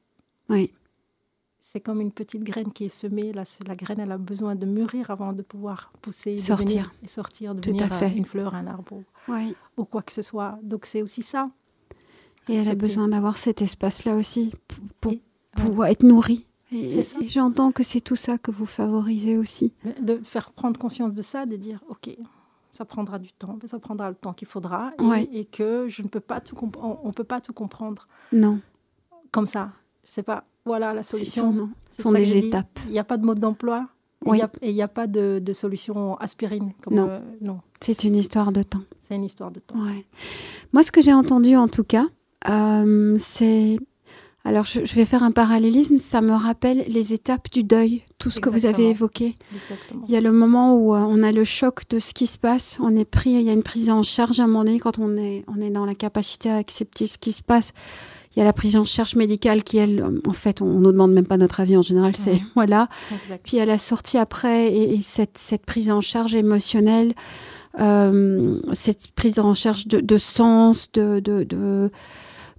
Oui. 0.50 0.74
C'est 1.60 1.82
comme 1.82 2.00
une 2.00 2.14
petite 2.14 2.44
graine 2.44 2.72
qui 2.72 2.86
est 2.86 2.90
semée. 2.90 3.34
La, 3.34 3.44
la 3.66 3.76
graine, 3.76 4.00
elle 4.00 4.12
a 4.12 4.18
besoin 4.18 4.56
de 4.56 4.66
mûrir 4.66 5.12
avant 5.12 5.34
de 5.34 5.42
pouvoir 5.42 5.92
pousser, 6.02 6.38
sortir. 6.38 6.66
Devenir, 6.66 6.94
et 7.04 7.08
sortir, 7.08 7.56
devenir 7.56 7.92
euh, 7.92 8.08
une 8.08 8.26
fleur, 8.26 8.56
un 8.56 8.68
arbre 8.68 9.04
oui. 9.28 9.54
ou 9.76 9.84
quoi 9.84 10.02
que 10.02 10.14
ce 10.14 10.22
soit. 10.22 10.58
Donc 10.64 10.86
c'est 10.86 11.02
aussi 11.02 11.24
ça. 11.24 11.50
Et 12.50 12.56
elle 12.56 12.70
a 12.70 12.76
besoin 12.76 13.10
d'avoir 13.10 13.38
cet 13.38 13.62
espace-là 13.62 14.16
aussi 14.16 14.54
pour, 15.02 15.14
pour, 15.52 15.86
être 15.86 16.04
nourrie. 16.04 16.46
Et, 16.72 17.02
j'entends 17.28 17.72
que 17.72 17.84
c'est 17.84 18.02
tout 18.02 18.16
ça 18.16 18.38
que 18.38 18.52
vous 18.52 18.66
favorisez 18.66 19.38
aussi. 19.38 19.74
De 20.02 20.20
faire 20.24 20.52
prendre 20.52 20.80
conscience 20.80 21.14
de 21.14 21.22
ça, 21.22 21.46
de 21.46 21.56
dire, 21.56 21.84
OK, 21.90 22.16
ça 22.74 22.86
prendra 22.86 23.20
du 23.20 23.32
temps, 23.32 23.58
mais 23.62 23.68
ça 23.68 23.80
prendra 23.80 24.10
le 24.10 24.16
temps 24.16 24.34
qu'il 24.34 24.48
faudra, 24.48 24.92
et, 25.32 25.46
que 25.46 25.88
je 25.88 26.02
ne 26.02 26.08
peux 26.08 26.20
pas 26.20 26.42
tout 26.42 26.56
on, 26.82 27.12
peut 27.12 27.24
pas 27.24 27.42
tout 27.42 27.54
comprendre. 27.54 28.08
Non. 28.32 28.60
Comme 29.32 29.48
ça. 29.48 29.72
Je 30.06 30.12
sais 30.12 30.24
pas. 30.24 30.46
Voilà 30.66 30.94
la 30.94 31.04
solution. 31.04 31.70
Ce 31.92 32.02
sont, 32.02 32.12
des 32.12 32.38
étapes. 32.38 32.80
Il 32.86 32.92
n'y 32.92 33.00
a 33.00 33.04
pas 33.04 33.18
de 33.18 33.26
mode 33.26 33.40
d'emploi. 33.40 33.88
Et 34.26 34.70
il 34.70 34.74
n'y 34.74 34.82
a, 34.82 34.88
pas 34.88 35.08
de, 35.08 35.42
solution 35.54 36.18
aspirine. 36.18 36.74
Comme 36.82 36.96
non. 36.96 37.22
non. 37.40 37.62
C'est 37.80 38.04
une 38.04 38.16
histoire 38.16 38.52
de 38.52 38.64
temps. 38.64 38.82
C'est 39.02 39.16
une 39.16 39.24
histoire 39.24 39.52
de 39.52 39.60
temps. 39.60 39.78
Moi, 40.74 40.84
ce 40.84 40.92
que 40.92 41.02
j'ai 41.02 41.14
entendu 41.14 41.56
en 41.56 41.70
tout 41.70 41.86
cas, 41.86 42.08
c'est 42.44 43.80
alors, 44.48 44.64
je, 44.64 44.80
vais 44.80 45.04
faire 45.04 45.24
un 45.24 45.32
parallélisme. 45.32 45.98
Ça 45.98 46.22
me 46.22 46.32
rappelle 46.32 46.86
les 46.88 47.12
étapes 47.12 47.52
du 47.52 47.66
deuil, 47.66 48.04
tout 48.18 48.30
ce 48.30 48.40
que 48.40 48.48
vous 48.48 48.66
avez 48.66 48.90
évoqué. 48.90 49.36
Il 50.08 50.10
y 50.10 50.16
a 50.16 50.22
le 50.22 50.32
moment 50.32 50.78
où 50.78 50.96
euh, 50.96 51.00
on 51.00 51.22
a 51.22 51.34
le 51.34 51.44
choc 51.44 51.82
de 51.90 52.00
ce 52.00 52.14
qui 52.14 52.28
se 52.28 52.38
passe. 52.38 52.78
On 52.82 52.96
est 52.96 53.04
pris, 53.04 53.32
il 53.32 53.42
y 53.42 53.50
a 53.50 53.52
une 53.52 53.62
prise 53.62 53.90
en 53.90 54.04
charge 54.04 54.40
à 54.40 54.44
un 54.44 54.48
moment 54.48 54.64
donné 54.64 54.80
quand 54.80 55.00
on 55.00 55.18
est, 55.18 55.44
on 55.50 55.60
est 55.60 55.70
dans 55.70 55.86
la 55.86 55.96
capacité 55.96 56.50
à 56.50 56.56
accepter 56.56 57.08
ce 57.08 57.18
qui 57.18 57.34
se 57.34 57.44
passe. 57.44 57.74
Il 58.34 58.40
y 58.40 58.42
a 58.42 58.46
la 58.46 58.54
prise 58.54 58.78
en 58.78 58.86
charge 58.86 59.16
médicale 59.16 59.66
qui, 59.66 59.80
elle, 59.80 60.06
en 60.26 60.34
fait, 60.34 60.62
on 60.62 60.68
ne 60.68 60.80
nous 60.80 60.92
demande 60.94 61.12
même 61.12 61.28
pas 61.28 61.38
notre 61.38 61.60
avis 61.60 61.76
en 61.76 61.82
général. 61.82 62.16
C'est 62.16 62.42
voilà. 62.56 62.88
Puis 63.44 63.58
il 63.58 63.60
y 63.60 63.62
a 63.62 63.66
la 63.66 63.78
sortie 63.78 64.18
après 64.18 64.74
et, 64.74 65.02
cette, 65.02 65.38
cette, 65.38 65.66
prise 65.66 65.92
en 65.92 66.00
charge 66.00 66.36
émotionnelle, 66.36 67.16
euh, 67.82 68.62
cette 68.72 69.12
prise 69.12 69.40
en 69.40 69.54
charge 69.54 69.88
de, 69.88 70.00
de 70.00 70.18
sens, 70.18 70.90
de, 70.94 71.20
de, 71.20 71.44
de 71.44 71.92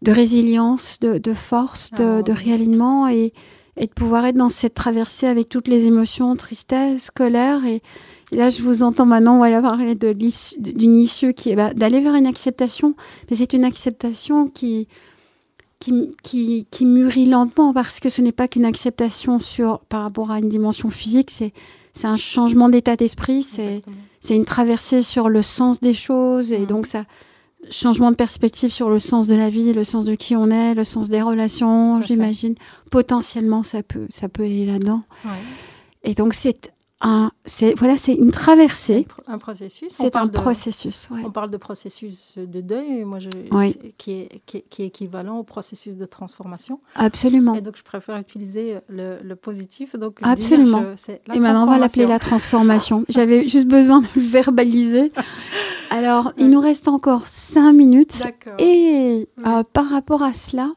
de 0.02 0.12
résilience, 0.12 1.00
de, 1.00 1.32
force, 1.32 1.90
de, 1.92 2.22
ah, 2.26 2.32
réalignement 2.32 3.08
et, 3.08 3.32
de 3.80 3.86
pouvoir 3.86 4.26
être 4.26 4.36
dans 4.36 4.48
cette 4.48 4.74
traversée 4.74 5.26
avec 5.26 5.48
toutes 5.48 5.68
les 5.68 5.86
émotions, 5.86 6.34
tristesse, 6.36 7.10
colère. 7.10 7.64
Et, 7.64 7.82
là, 8.32 8.50
je 8.50 8.62
vous 8.62 8.82
entends 8.82 9.06
maintenant 9.06 9.38
voilà, 9.38 9.60
parler 9.60 9.94
d'une 9.94 10.96
issue 10.96 11.34
qui 11.34 11.50
est 11.50 11.56
bah, 11.56 11.72
d'aller 11.74 12.00
vers 12.00 12.14
une 12.14 12.26
acceptation. 12.26 12.94
Mais 13.30 13.36
c'est 13.36 13.52
une 13.52 13.64
acceptation 13.64 14.48
qui, 14.48 14.88
qui, 15.80 16.66
qui, 16.70 16.86
mûrit 16.86 17.26
lentement 17.26 17.72
parce 17.72 18.00
que 18.00 18.08
ce 18.08 18.20
n'est 18.20 18.32
pas 18.32 18.48
qu'une 18.48 18.64
acceptation 18.64 19.38
sur, 19.38 19.80
par 19.88 20.02
rapport 20.02 20.30
à 20.30 20.38
une 20.38 20.48
dimension 20.48 20.90
physique, 20.90 21.30
c'est 21.30 21.52
un 22.04 22.16
changement 22.16 22.68
d'état 22.68 22.96
d'esprit, 22.96 23.42
c'est 23.42 23.82
une 24.36 24.44
traversée 24.44 25.02
sur 25.02 25.28
le 25.28 25.42
sens 25.42 25.80
des 25.80 25.94
choses. 25.94 26.52
Et 26.52 26.60
mmh. 26.60 26.66
donc, 26.66 26.86
ça, 26.86 27.04
changement 27.70 28.10
de 28.10 28.16
perspective 28.16 28.72
sur 28.72 28.88
le 28.90 28.98
sens 28.98 29.26
de 29.26 29.34
la 29.34 29.48
vie, 29.48 29.72
le 29.72 29.84
sens 29.84 30.04
de 30.04 30.14
qui 30.14 30.36
on 30.36 30.50
est, 30.50 30.74
le 30.74 30.84
sens 30.84 31.08
des 31.08 31.22
relations, 31.22 32.00
j'imagine. 32.02 32.54
Potentiellement, 32.90 33.62
ça 33.62 33.82
peut, 33.82 34.06
ça 34.08 34.28
peut 34.28 34.44
aller 34.44 34.66
là-dedans. 34.66 35.02
Et 36.04 36.14
donc, 36.14 36.34
c'est 36.34 36.72
un, 37.00 37.30
c'est 37.44 37.74
voilà, 37.78 37.96
c'est 37.96 38.14
une 38.14 38.32
traversée. 38.32 39.06
Un 39.28 39.38
processus. 39.38 39.92
C'est 39.92 40.16
un 40.16 40.26
processus. 40.26 41.08
On 41.10 41.30
parle 41.30 41.50
de 41.50 41.56
processus 41.56 42.34
de 42.36 42.60
deuil, 42.60 43.04
moi, 43.04 43.20
je, 43.20 43.28
qui, 43.98 44.12
est, 44.12 44.42
qui, 44.46 44.82
est, 44.82 44.86
équivalent 44.86 45.38
au 45.38 45.44
processus 45.44 45.96
de 45.96 46.06
transformation. 46.06 46.80
Absolument. 46.96 47.54
Et 47.54 47.60
donc, 47.60 47.76
je 47.76 47.84
préfère 47.84 48.16
utiliser 48.18 48.78
le, 48.88 49.34
positif. 49.34 49.94
Donc, 49.94 50.18
Absolument. 50.22 50.94
Et 51.32 51.38
maintenant, 51.38 51.64
on 51.64 51.70
va 51.70 51.78
l'appeler 51.78 52.06
la 52.06 52.18
transformation. 52.18 53.04
J'avais 53.08 53.46
juste 53.46 53.68
besoin 53.68 54.00
de 54.00 54.08
le 54.16 54.22
verbaliser. 54.22 55.12
Alors, 55.90 56.32
il 56.36 56.50
nous 56.50 56.60
reste 56.60 56.88
encore 56.88 57.22
cinq 57.22 57.72
minutes. 57.74 58.22
Et 58.58 59.28
euh, 59.46 59.62
par 59.72 59.88
rapport 59.88 60.24
à 60.24 60.32
cela, 60.32 60.72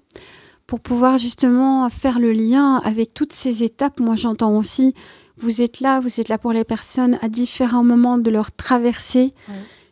pour 0.67 0.79
pouvoir 0.79 1.17
justement 1.17 1.89
faire 1.89 2.19
le 2.19 2.31
lien 2.31 2.77
avec 2.85 3.13
toutes 3.13 3.33
ces 3.33 3.63
étapes, 3.63 3.99
moi 3.99 4.15
j'entends 4.15 4.55
aussi 4.55 4.93
vous 5.41 5.61
êtes 5.61 5.79
là, 5.79 5.99
vous 5.99 6.19
êtes 6.19 6.29
là 6.29 6.37
pour 6.37 6.53
les 6.53 6.63
personnes 6.63 7.17
à 7.21 7.29
différents 7.29 7.83
moments 7.83 8.17
de 8.17 8.29
leur 8.29 8.51
traversée. 8.51 9.33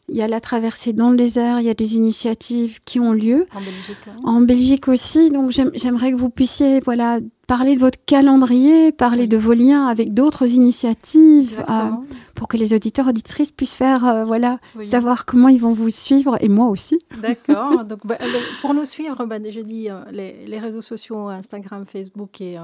Il 0.08 0.16
y 0.16 0.22
a 0.24 0.28
la 0.28 0.40
traversée 0.40 0.92
dans 0.94 1.12
le 1.12 1.18
désert, 1.18 1.60
il 1.60 1.66
y 1.66 1.70
a 1.70 1.76
des 1.76 1.96
initiatives 1.96 2.80
qui 2.84 3.00
ont 3.00 3.14
lieu. 3.14 3.46
En 3.54 3.60
Belgique. 3.60 3.98
En 4.24 4.42
Belgique 4.42 4.88
aussi. 4.88 5.30
Donc 5.30 5.52
j'aimerais 5.52 6.12
que 6.12 6.18
vous 6.18 6.30
puissiez 6.30 6.80
voilà, 6.80 7.20
parler 7.50 7.76
de 7.76 7.80
votre 7.80 7.98
calendrier, 8.06 8.92
parler 8.92 9.26
de 9.26 9.36
vos 9.36 9.54
liens 9.54 9.88
avec 9.88 10.14
d'autres 10.14 10.48
initiatives, 10.48 11.66
euh, 11.68 11.90
pour 12.36 12.48
que 12.48 12.58
les 12.58 12.76
auditeurs 12.76 13.08
auditrices 13.08 13.52
puissent 13.52 13.74
faire, 13.74 14.06
euh, 14.06 14.24
voilà, 14.24 14.60
savoir 14.88 15.26
comment 15.26 15.48
ils 15.48 15.60
vont 15.60 15.72
vous 15.72 15.90
suivre 15.90 16.38
et 16.42 16.48
moi 16.48 16.68
aussi. 16.68 17.00
D'accord. 17.20 17.84
Donc 17.90 18.06
bah, 18.06 18.20
pour 18.62 18.76
nous 18.76 18.86
suivre, 18.86 19.26
bah, 19.26 19.38
je 19.50 19.62
dis 19.62 19.90
euh, 19.90 20.00
les, 20.12 20.46
les, 20.46 20.60
réseaux 20.60 20.84
sociaux, 20.84 21.28
Instagram, 21.28 21.88
Facebook 21.88 22.40
et 22.40 22.58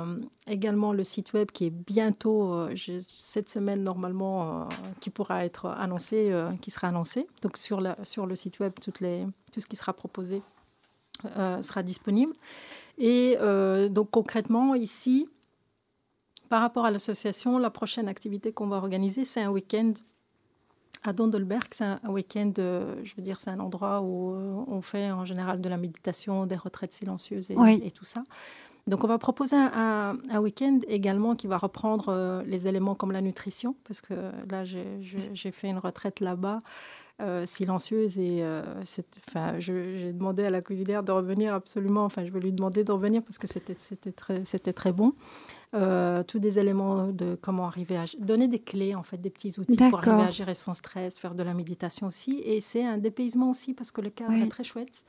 également 0.45 0.93
le 0.93 1.03
site 1.03 1.33
web 1.33 1.49
qui 1.49 1.65
est 1.65 1.73
bientôt 1.73 2.67
cette 2.75 3.49
semaine 3.49 3.81
normalement 3.81 4.69
qui 4.99 5.09
pourra 5.09 5.45
être 5.45 5.65
annoncé, 5.65 6.31
qui 6.61 6.69
sera 6.69 6.89
annoncé. 6.89 7.25
Donc 7.41 7.57
sur, 7.57 7.81
la, 7.81 7.97
sur 8.03 8.27
le 8.27 8.35
site 8.35 8.59
web, 8.59 8.71
toutes 8.79 8.99
les, 8.99 9.25
tout 9.51 9.61
ce 9.61 9.65
qui 9.65 9.75
sera 9.75 9.93
proposé 9.93 10.43
sera 11.61 11.81
disponible. 11.81 12.33
Et 12.97 13.37
euh, 13.39 13.89
donc 13.89 14.11
concrètement, 14.11 14.75
ici, 14.75 15.27
par 16.49 16.61
rapport 16.61 16.85
à 16.85 16.91
l'association, 16.91 17.57
la 17.57 17.69
prochaine 17.69 18.07
activité 18.07 18.51
qu'on 18.51 18.67
va 18.67 18.77
organiser, 18.77 19.25
c'est 19.25 19.41
un 19.41 19.49
week-end 19.49 19.93
à 21.03 21.13
Dondelberg. 21.13 21.65
C'est 21.71 21.83
un, 21.83 21.99
week-end, 22.09 22.53
euh, 22.57 22.95
je 23.03 23.15
veux 23.15 23.21
dire, 23.21 23.39
c'est 23.39 23.49
un 23.49 23.59
endroit 23.59 24.01
où 24.01 24.33
euh, 24.33 24.63
on 24.67 24.81
fait 24.81 25.11
en 25.11 25.25
général 25.25 25.61
de 25.61 25.69
la 25.69 25.77
méditation, 25.77 26.45
des 26.45 26.55
retraites 26.55 26.93
silencieuses 26.93 27.51
et, 27.51 27.91
tout 27.91 28.05
ça. 28.05 28.23
Donc 28.87 29.03
on 29.03 29.07
va 29.07 29.17
proposer 29.17 29.55
un, 29.55 30.15
week-end 30.39 30.79
également 30.87 31.35
qui 31.35 31.47
va 31.47 31.57
reprendre 31.57 32.43
les 32.45 32.67
éléments 32.67 32.93
comme 32.93 33.11
la 33.11 33.21
nutrition, 33.21 33.75
parce 33.83 33.99
que 33.99 34.13
là 34.47 34.63
j'ai 34.63 35.51
fait 35.51 35.69
une 35.69 35.79
retraite 35.79 36.19
là-bas 36.19 36.61
euh, 37.21 37.45
silencieuse 37.45 38.19
et 38.19 38.39
euh, 38.41 38.61
enfin, 39.29 39.57
j'ai 39.57 40.11
demandé 40.11 40.43
à 40.43 40.49
la 40.49 40.61
cuisinière 40.61 41.01
de 41.01 41.13
revenir 41.13 41.53
absolument. 41.53 42.03
Enfin, 42.03 42.25
je 42.25 42.31
vais 42.31 42.41
lui 42.41 42.51
demander 42.51 42.83
de 42.83 42.91
revenir 42.91 43.23
parce 43.23 43.37
que 43.37 43.47
c'était 43.47 43.73
très, 44.11 44.43
très 44.43 44.91
bon. 44.91 45.13
Euh, 45.73 46.23
tous 46.23 46.39
des 46.39 46.59
éléments 46.59 47.07
de 47.07 47.37
comment 47.39 47.67
arriver 47.67 47.95
à 47.95 48.03
donner 48.19 48.49
des 48.49 48.59
clés 48.59 48.95
en 48.95 49.03
fait, 49.03 49.15
des 49.15 49.29
petits 49.29 49.57
outils 49.57 49.77
pour 49.77 49.99
arriver 49.99 50.23
à 50.23 50.29
gérer 50.29 50.55
son 50.55 50.73
stress, 50.73 51.17
faire 51.17 51.35
de 51.35 51.43
la 51.43 51.53
méditation 51.53 52.07
aussi. 52.07 52.41
Et 52.43 52.59
c'est 52.59 52.83
un 52.83 52.97
dépaysement 52.97 53.49
aussi 53.49 53.73
parce 53.73 53.91
que 53.91 54.01
le 54.01 54.09
cadre 54.09 54.33
est 54.33 54.49
très 54.49 54.65
chouette. 54.65 55.05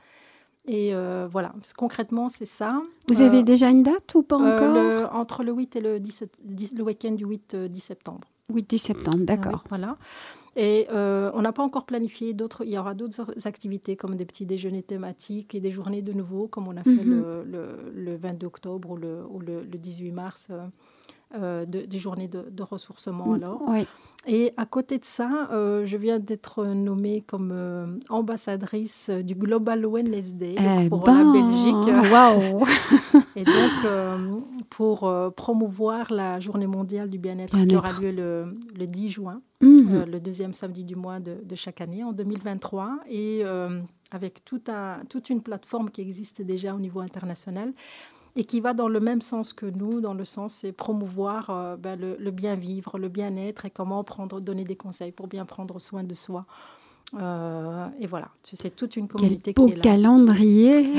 Et 0.65 0.93
voilà, 1.29 1.51
concrètement, 1.75 2.29
c'est 2.29 2.45
ça. 2.45 2.81
Vous 3.09 3.19
avez 3.19 3.43
déjà 3.43 3.67
une 3.67 3.83
date 3.83 4.15
ou 4.15 4.23
pas 4.23 4.37
encore 4.37 5.13
Entre 5.13 5.43
le 5.43 5.51
8 5.51 5.75
et 5.75 5.81
le 5.81 5.99
17, 5.99 6.37
le 6.73 6.83
week-end 6.85 7.11
du 7.11 7.25
8-10 7.25 7.79
septembre. 7.81 8.29
8-10 8.53 8.77
septembre, 8.77 9.25
d'accord. 9.25 9.65
voilà. 9.67 9.97
Et 10.59 10.87
euh, 10.91 11.29
on 11.35 11.43
n'a 11.43 11.53
pas 11.53 11.61
encore 11.61 11.85
planifié 11.85 12.33
d'autres. 12.33 12.63
Il 12.65 12.71
y 12.71 12.77
aura 12.79 12.95
d'autres 12.95 13.47
activités 13.47 13.95
comme 13.95 14.15
des 14.15 14.25
petits 14.25 14.47
déjeuners 14.47 14.81
thématiques 14.81 15.53
et 15.53 15.59
des 15.59 15.69
journées 15.69 16.01
de 16.01 16.13
nouveau, 16.13 16.47
comme 16.47 16.67
on 16.67 16.75
a 16.75 16.83
fait 16.83 16.89
mhm. 16.89 17.43
le, 17.45 17.91
le, 17.93 18.17
22 18.17 18.47
octobre 18.47 18.89
ou 18.89 18.97
le, 18.97 19.23
ou 19.29 19.39
le 19.39 19.63
18 19.65 20.11
mars, 20.11 20.49
euh, 21.35 21.65
des 21.65 21.97
journées 21.97 22.29
de, 22.29 22.45
de 22.49 22.63
ressourcement 22.63 23.33
alors. 23.33 23.61
Oui. 23.67 23.85
Et 24.29 24.53
à 24.57 24.65
côté 24.65 24.97
de 24.97 25.05
ça, 25.05 25.49
euh, 25.51 25.85
je 25.85 25.97
viens 25.97 26.19
d'être 26.19 26.65
nommée 26.65 27.21
comme 27.25 27.51
euh, 27.53 27.85
ambassadrice 28.09 29.09
du 29.09 29.35
Global 29.35 29.85
Wellness 29.85 30.33
Day 30.33 30.55
eh 30.57 30.89
pour 30.89 31.05
la 31.05 31.13
ben, 31.13 31.33
Belgique. 31.33 32.11
Waouh 32.11 32.65
Et 33.35 33.43
donc, 33.43 34.43
pour 34.69 35.13
promouvoir 35.35 36.11
la 36.11 36.39
journée 36.39 36.67
mondiale 36.67 37.09
du 37.09 37.19
bien-être 37.19 37.57
qui 37.67 37.75
aura 37.75 37.91
lieu 37.99 38.11
le, 38.11 38.53
le 38.77 38.87
10 38.87 39.09
juin, 39.09 39.41
mhm. 39.61 40.05
le 40.05 40.19
deuxième 40.19 40.53
samedi 40.53 40.83
du 40.83 40.95
mois 40.95 41.19
de, 41.19 41.37
de 41.43 41.55
chaque 41.55 41.81
année, 41.81 42.03
en 42.03 42.13
2023. 42.13 42.99
Et 43.09 43.43
avec 44.11 44.41
un, 44.69 44.99
toute 45.09 45.29
une 45.29 45.41
plateforme 45.41 45.89
qui 45.89 46.01
existe 46.01 46.41
déjà 46.41 46.73
au 46.73 46.79
niveau 46.79 47.01
international 47.01 47.73
et 48.37 48.43
qui 48.43 48.59
va 48.61 48.73
dans 48.73 48.87
le 48.87 48.99
même 48.99 49.21
sens 49.21 49.51
que 49.51 49.65
nous, 49.65 49.99
dans 49.99 50.13
le 50.13 50.23
sens 50.23 50.53
c'est 50.61 50.71
promouvoir 50.71 51.49
euh, 51.49 51.75
ben, 51.75 51.99
le, 51.99 52.31
bien 52.31 52.55
vivre, 52.55 52.99
le 52.99 53.09
bien-être 53.09 53.65
et 53.65 53.71
comment 53.71 54.03
prendre, 54.03 54.39
donner 54.39 54.63
des 54.63 54.75
conseils 54.75 55.11
pour 55.11 55.27
bien 55.27 55.43
prendre 55.43 55.79
soin 55.79 56.03
de 56.03 56.13
soi. 56.13 56.45
Euh, 57.19 57.87
et 57.99 58.05
voilà, 58.05 58.27
c'est 58.43 58.75
toute 58.75 58.95
une 58.95 59.07
communauté 59.07 59.53
Quel 59.53 59.65
qui 59.65 59.71
est 59.71 59.75
là. 59.77 59.81
calendrier. 59.81 60.93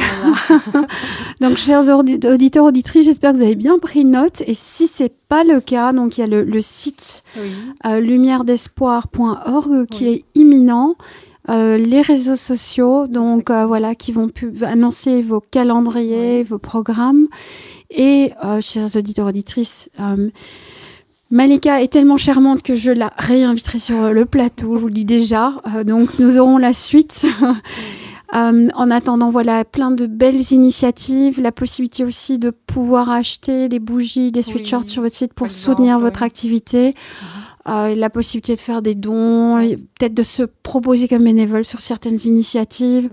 donc, 1.40 1.59
chers 1.59 1.87
auditeurs, 1.90 2.64
auditrices, 2.64 3.05
j'espère 3.05 3.33
que 3.33 3.37
vous 3.37 3.42
avez 3.42 3.55
bien 3.55 3.79
pris 3.79 4.07
note. 4.07 4.42
Et 4.46 4.55
si 4.55 4.87
c'est 4.87 5.12
pas 5.29 5.44
le 5.44 5.61
cas, 5.61 5.92
donc 5.92 6.16
il 6.16 6.22
y 6.22 6.24
a 6.24 6.27
le, 6.27 6.61
site 6.62 7.22
oui. 7.37 7.53
Euh, 7.85 8.01
lumièredespoir.org 8.01 9.87
qui 9.87 10.09
est 10.09 10.24
imminent. 10.35 10.96
Euh, 11.48 11.78
les 11.78 12.02
réseaux 12.02 12.37
sociaux, 12.37 13.06
donc 13.06 13.50
euh, 13.50 13.64
voilà, 13.64 13.94
qui 13.94 14.12
vont 14.12 14.30
annoncer 14.62 15.22
vos 15.22 15.40
calendriers, 15.40 16.42
vos 16.42 16.58
programmes. 16.58 17.26
Et 17.90 18.32
euh, 18.44 18.61
chers 18.61 18.96
auditeurs 18.96 19.26
auditrices, 19.26 19.88
Malika 21.30 21.82
est 21.82 21.88
tellement 21.88 22.18
charmante 22.18 22.62
que 22.62 22.74
je 22.74 22.90
la 22.90 23.12
réinviterai 23.16 23.78
sur 23.78 24.12
le 24.12 24.24
plateau, 24.26 24.76
je 24.76 24.80
vous 24.80 24.87
le 24.88 24.94
dis 24.94 25.04
déjà. 25.04 25.54
donc 25.87 26.18
nous 26.18 26.38
aurons 26.38 26.58
la 26.58 26.72
suite. 26.72 27.26
en 28.32 28.90
attendant, 28.90 29.30
voilà, 29.30 29.64
plein 29.64 29.90
de 29.90 30.06
belles 30.06 30.52
initiatives, 30.52 31.40
la 31.40 31.52
possibilité 31.52 32.04
aussi 32.04 32.38
de 32.38 32.50
pouvoir 32.50 33.08
acheter 33.08 33.70
des 33.70 33.78
bougies, 33.78 34.32
des 34.32 34.42
sweatshirts 34.42 34.87
sur 34.87 35.02
votre 35.02 35.16
site 35.16 35.32
pour 35.32 35.48
soutenir 35.48 35.98
votre 35.98 36.22
activité. 36.22 36.94
Euh, 37.68 37.94
la 37.94 38.09
possibilité 38.09 38.54
de 38.54 38.61
faire 38.61 38.81
des 38.81 38.94
dons, 38.94 39.57
peut-être 39.98 40.14
de 40.14 40.22
se 40.22 40.42
proposer 40.42 41.07
comme 41.07 41.24
bénévole 41.24 41.64
sur 41.64 41.81
certaines 41.81 42.18
initiatives. 42.24 43.11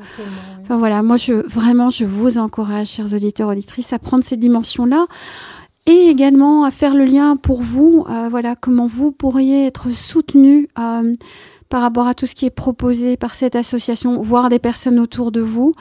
Enfin 0.61 0.77
voilà, 0.77 1.03
moi 1.03 1.17
je 1.17 1.33
vraiment 1.33 1.89
je 1.89 2.05
vous 2.05 2.37
encourage, 2.37 2.87
chers 2.87 3.13
auditeurs 3.13 3.49
auditrices, 3.49 3.91
à 3.91 3.99
prendre 3.99 4.23
ces 4.23 4.37
dimensions-là. 4.37 5.07
et 5.87 6.07
également 6.07 6.63
à 6.63 6.71
faire 6.71 6.95
le 6.95 7.05
lien 7.05 7.35
pour 7.35 7.61
vous, 7.61 8.05
euh, 8.09 8.27
voilà, 8.29 8.55
comment 8.55 8.87
vous 8.87 9.11
pourriez 9.11 9.67
être 9.67 9.89
soutenu 9.91 10.69
euh, 10.79 11.13
par 11.69 11.81
rapport 11.81 12.07
à 12.07 12.13
tout 12.13 12.25
ce 12.25 12.33
qui 12.33 12.45
est 12.45 12.49
proposé 12.49 13.17
par 13.17 13.35
cette 13.35 13.55
association, 13.55 14.21
voire 14.21 14.49
des 14.49 14.59
personnes 14.59 14.99
autour 14.99 15.31
de 15.31 15.41
vous 15.41 15.73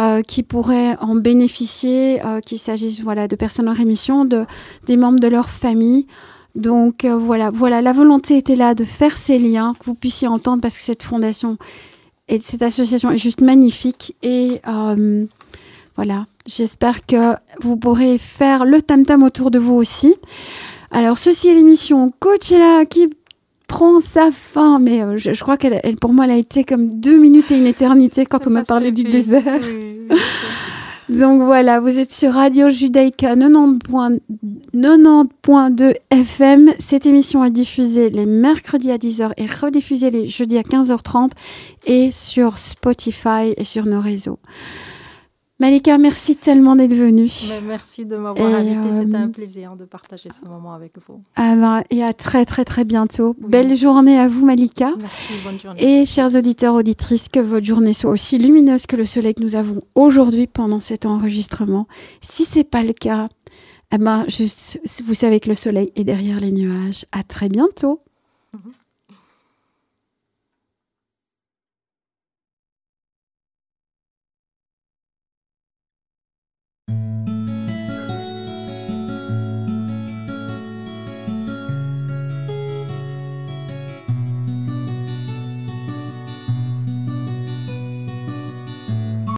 euh, 0.00 0.22
qui 0.22 0.42
pourraient 0.42 0.96
en 1.00 1.14
bénéficier, 1.14 2.20
qu'il 2.46 2.58
s'agisse 2.58 3.00
voilà, 3.00 3.28
de 3.28 3.36
personnes 3.36 3.68
en 3.68 3.74
rémission, 3.74 4.24
de, 4.24 4.46
des 4.86 4.96
membres 4.96 5.20
de 5.20 5.28
leur 5.28 5.50
famille. 5.50 6.06
Donc 6.56 7.04
voilà, 7.04 7.50
voilà, 7.50 7.82
la 7.82 7.92
volonté 7.92 8.36
était 8.36 8.56
là 8.56 8.74
de 8.74 8.84
faire 8.84 9.16
ces 9.16 9.38
liens, 9.38 9.74
que 9.78 9.84
vous 9.84 9.94
puissiez 9.94 10.26
entendre, 10.26 10.60
parce 10.60 10.76
que 10.76 10.82
cette 10.82 11.02
fondation 11.02 11.58
et 12.28 12.40
cette 12.40 12.62
association 12.62 13.10
est 13.10 13.18
juste 13.18 13.40
magnifique. 13.42 14.16
Et 14.22 14.60
voilà, 15.96 16.26
j'espère 16.46 17.06
que 17.06 17.34
vous 17.60 17.76
pourrez 17.76 18.18
faire 18.18 18.64
le 18.64 18.82
tam-tam 18.82 19.22
autour 19.22 19.50
de 19.50 19.58
vous 19.58 19.74
aussi. 19.74 20.14
Alors, 20.90 21.18
ceci 21.18 21.48
est 21.48 21.54
l'émission 21.54 22.12
Coachella 22.20 22.84
qui 22.86 23.10
prend 23.66 23.98
sa 23.98 24.30
fin, 24.30 24.78
mais 24.78 25.02
euh, 25.02 25.16
je, 25.16 25.38
crois 25.42 25.56
qu'elle, 25.56 25.80
pour 25.96 26.12
moi, 26.12 26.24
elle 26.24 26.30
a 26.30 26.36
été 26.36 26.64
comme 26.64 27.00
deux 27.00 27.18
minutes 27.18 27.50
et 27.50 27.58
une 27.58 27.66
éternité 27.66 28.24
quand 28.26 28.46
on 28.46 28.54
a 28.54 28.64
parlé 28.64 28.92
du 28.92 29.02
désert. 29.02 29.60
Donc 31.08 31.40
voilà, 31.42 31.78
vous 31.78 32.00
êtes 32.00 32.12
sur 32.12 32.32
Radio 32.32 32.68
Judaïka 32.68 33.36
90.2 33.36 35.94
FM. 36.10 36.72
Cette 36.80 37.06
émission 37.06 37.44
est 37.44 37.52
diffusée 37.52 38.10
les 38.10 38.26
mercredis 38.26 38.90
à 38.90 38.98
10h 38.98 39.30
et 39.36 39.46
rediffusée 39.46 40.10
les 40.10 40.26
jeudis 40.26 40.58
à 40.58 40.62
15h30 40.62 41.30
et 41.84 42.10
sur 42.10 42.58
Spotify 42.58 43.54
et 43.56 43.62
sur 43.62 43.86
nos 43.86 44.00
réseaux. 44.00 44.40
Malika, 45.58 45.96
merci 45.96 46.36
tellement 46.36 46.76
d'être 46.76 46.92
venue. 46.92 47.30
merci 47.66 48.04
de 48.04 48.16
m'avoir 48.16 48.54
invitée. 48.54 48.92
C'était 48.92 49.16
un 49.16 49.28
euh, 49.28 49.32
plaisir 49.32 49.74
de 49.74 49.86
partager 49.86 50.28
ce 50.30 50.46
moment 50.46 50.74
avec 50.74 50.92
vous. 51.08 51.22
Ah 51.34 51.56
ben, 51.56 51.82
et 51.88 52.04
à 52.04 52.12
très 52.12 52.44
très 52.44 52.66
très 52.66 52.84
bientôt. 52.84 53.34
Belle 53.38 53.74
journée 53.74 54.18
à 54.18 54.28
vous, 54.28 54.44
Malika. 54.44 54.92
Merci, 54.98 55.32
bonne 55.42 55.58
journée. 55.58 56.02
Et 56.02 56.04
chers 56.04 56.34
auditeurs, 56.36 56.74
auditrices, 56.74 57.28
que 57.28 57.40
votre 57.40 57.64
journée 57.64 57.94
soit 57.94 58.10
aussi 58.10 58.36
lumineuse 58.36 58.86
que 58.86 58.96
le 58.96 59.06
soleil 59.06 59.32
que 59.32 59.42
nous 59.42 59.54
avons 59.54 59.80
aujourd'hui 59.94 60.46
pendant 60.46 60.80
cet 60.80 61.06
enregistrement. 61.06 61.86
Si 62.20 62.44
c'est 62.44 62.64
pas 62.64 62.82
le 62.82 62.92
cas, 62.92 63.30
eh 63.92 63.98
ben, 63.98 64.24
juste, 64.28 64.78
vous 65.06 65.14
savez 65.14 65.40
que 65.40 65.48
le 65.48 65.54
soleil 65.54 65.90
est 65.96 66.04
derrière 66.04 66.38
les 66.38 66.52
nuages. 66.52 67.06
À 67.12 67.22
très 67.22 67.48
bientôt. 67.48 68.02